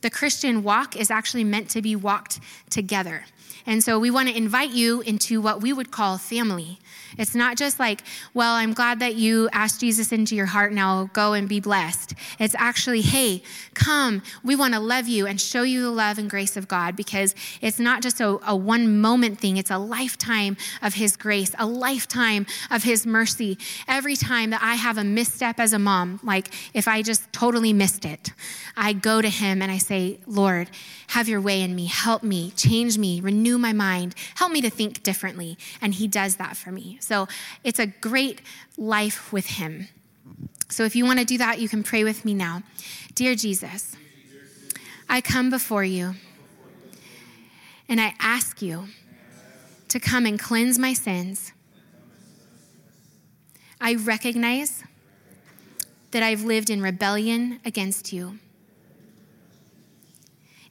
The 0.00 0.10
Christian 0.10 0.62
walk 0.62 0.94
is 0.96 1.10
actually 1.10 1.44
meant 1.44 1.70
to 1.70 1.82
be 1.82 1.96
walked 1.96 2.40
together. 2.70 3.24
And 3.68 3.84
so 3.84 3.98
we 3.98 4.10
want 4.10 4.30
to 4.30 4.34
invite 4.36 4.70
you 4.70 5.02
into 5.02 5.42
what 5.42 5.60
we 5.60 5.74
would 5.74 5.90
call 5.90 6.16
family. 6.16 6.78
It's 7.18 7.34
not 7.34 7.58
just 7.58 7.78
like, 7.78 8.02
well, 8.32 8.54
I'm 8.54 8.72
glad 8.72 9.00
that 9.00 9.16
you 9.16 9.50
asked 9.52 9.80
Jesus 9.80 10.10
into 10.10 10.34
your 10.34 10.46
heart. 10.46 10.72
Now 10.72 11.10
go 11.12 11.34
and 11.34 11.46
be 11.46 11.60
blessed. 11.60 12.14
It's 12.38 12.54
actually, 12.56 13.02
hey, 13.02 13.42
come. 13.74 14.22
We 14.42 14.56
want 14.56 14.72
to 14.72 14.80
love 14.80 15.06
you 15.06 15.26
and 15.26 15.38
show 15.38 15.64
you 15.64 15.82
the 15.82 15.90
love 15.90 16.16
and 16.16 16.30
grace 16.30 16.56
of 16.56 16.66
God 16.66 16.96
because 16.96 17.34
it's 17.60 17.78
not 17.78 18.02
just 18.02 18.22
a, 18.22 18.38
a 18.46 18.56
one 18.56 19.00
moment 19.00 19.38
thing, 19.38 19.58
it's 19.58 19.70
a 19.70 19.78
lifetime 19.78 20.56
of 20.80 20.94
His 20.94 21.16
grace, 21.16 21.52
a 21.58 21.66
lifetime 21.66 22.46
of 22.70 22.84
His 22.84 23.04
mercy. 23.04 23.58
Every 23.86 24.16
time 24.16 24.48
that 24.50 24.62
I 24.62 24.76
have 24.76 24.96
a 24.96 25.04
misstep 25.04 25.60
as 25.60 25.74
a 25.74 25.78
mom, 25.78 26.20
like 26.22 26.48
if 26.72 26.88
I 26.88 27.02
just 27.02 27.30
totally 27.34 27.74
missed 27.74 28.06
it, 28.06 28.32
I 28.78 28.94
go 28.94 29.20
to 29.20 29.28
Him 29.28 29.60
and 29.60 29.70
I 29.70 29.78
say, 29.78 30.20
Lord, 30.26 30.70
have 31.08 31.28
your 31.28 31.40
way 31.40 31.60
in 31.62 31.74
me. 31.74 31.86
Help 31.86 32.22
me, 32.22 32.52
change 32.56 32.96
me, 32.96 33.20
my 33.60 33.72
mind, 33.72 34.14
help 34.36 34.52
me 34.52 34.60
to 34.62 34.70
think 34.70 35.02
differently. 35.02 35.58
And 35.80 35.94
He 35.94 36.08
does 36.08 36.36
that 36.36 36.56
for 36.56 36.72
me. 36.72 36.98
So 37.00 37.28
it's 37.64 37.78
a 37.78 37.86
great 37.86 38.40
life 38.76 39.32
with 39.32 39.46
Him. 39.46 39.88
So 40.68 40.84
if 40.84 40.94
you 40.94 41.04
want 41.04 41.18
to 41.18 41.24
do 41.24 41.38
that, 41.38 41.60
you 41.60 41.68
can 41.68 41.82
pray 41.82 42.04
with 42.04 42.24
me 42.24 42.34
now. 42.34 42.62
Dear 43.14 43.34
Jesus, 43.34 43.96
I 45.08 45.20
come 45.20 45.50
before 45.50 45.84
you 45.84 46.14
and 47.88 48.00
I 48.00 48.14
ask 48.20 48.60
you 48.60 48.88
to 49.88 49.98
come 49.98 50.26
and 50.26 50.38
cleanse 50.38 50.78
my 50.78 50.92
sins. 50.92 51.52
I 53.80 53.94
recognize 53.94 54.84
that 56.10 56.22
I've 56.22 56.44
lived 56.44 56.68
in 56.68 56.82
rebellion 56.82 57.60
against 57.64 58.12
you. 58.12 58.38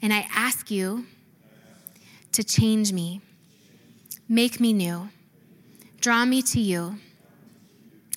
And 0.02 0.14
I 0.14 0.28
ask 0.32 0.70
you 0.70 1.08
to 2.38 2.44
change 2.44 2.94
me, 2.94 3.20
make 4.30 4.60
me 4.60 4.72
new, 4.72 5.10
draw 6.00 6.24
me 6.24 6.44
to 6.44 6.60
you, 6.60 7.00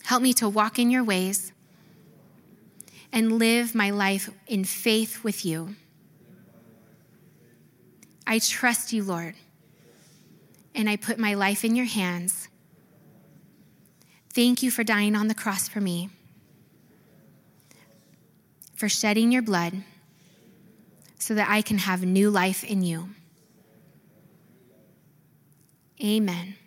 help 0.04 0.20
me 0.20 0.34
to 0.34 0.46
walk 0.46 0.78
in 0.78 0.90
your 0.90 1.02
ways, 1.02 1.54
and 3.14 3.38
live 3.38 3.74
my 3.74 3.88
life 3.88 4.28
in 4.46 4.62
faith 4.62 5.24
with 5.24 5.46
you. 5.46 5.74
I 8.26 8.40
trust 8.40 8.92
you, 8.92 9.04
Lord, 9.04 9.36
and 10.74 10.90
I 10.90 10.96
put 10.96 11.18
my 11.18 11.32
life 11.32 11.64
in 11.64 11.74
your 11.74 11.86
hands. 11.86 12.48
Thank 14.34 14.62
you 14.62 14.70
for 14.70 14.84
dying 14.84 15.16
on 15.16 15.28
the 15.28 15.34
cross 15.34 15.66
for 15.66 15.80
me, 15.80 16.10
for 18.74 18.86
shedding 18.86 19.32
your 19.32 19.40
blood 19.40 19.82
so 21.18 21.32
that 21.32 21.48
I 21.48 21.62
can 21.62 21.78
have 21.78 22.04
new 22.04 22.28
life 22.28 22.62
in 22.62 22.82
you. 22.82 23.08
Amen. 26.02 26.59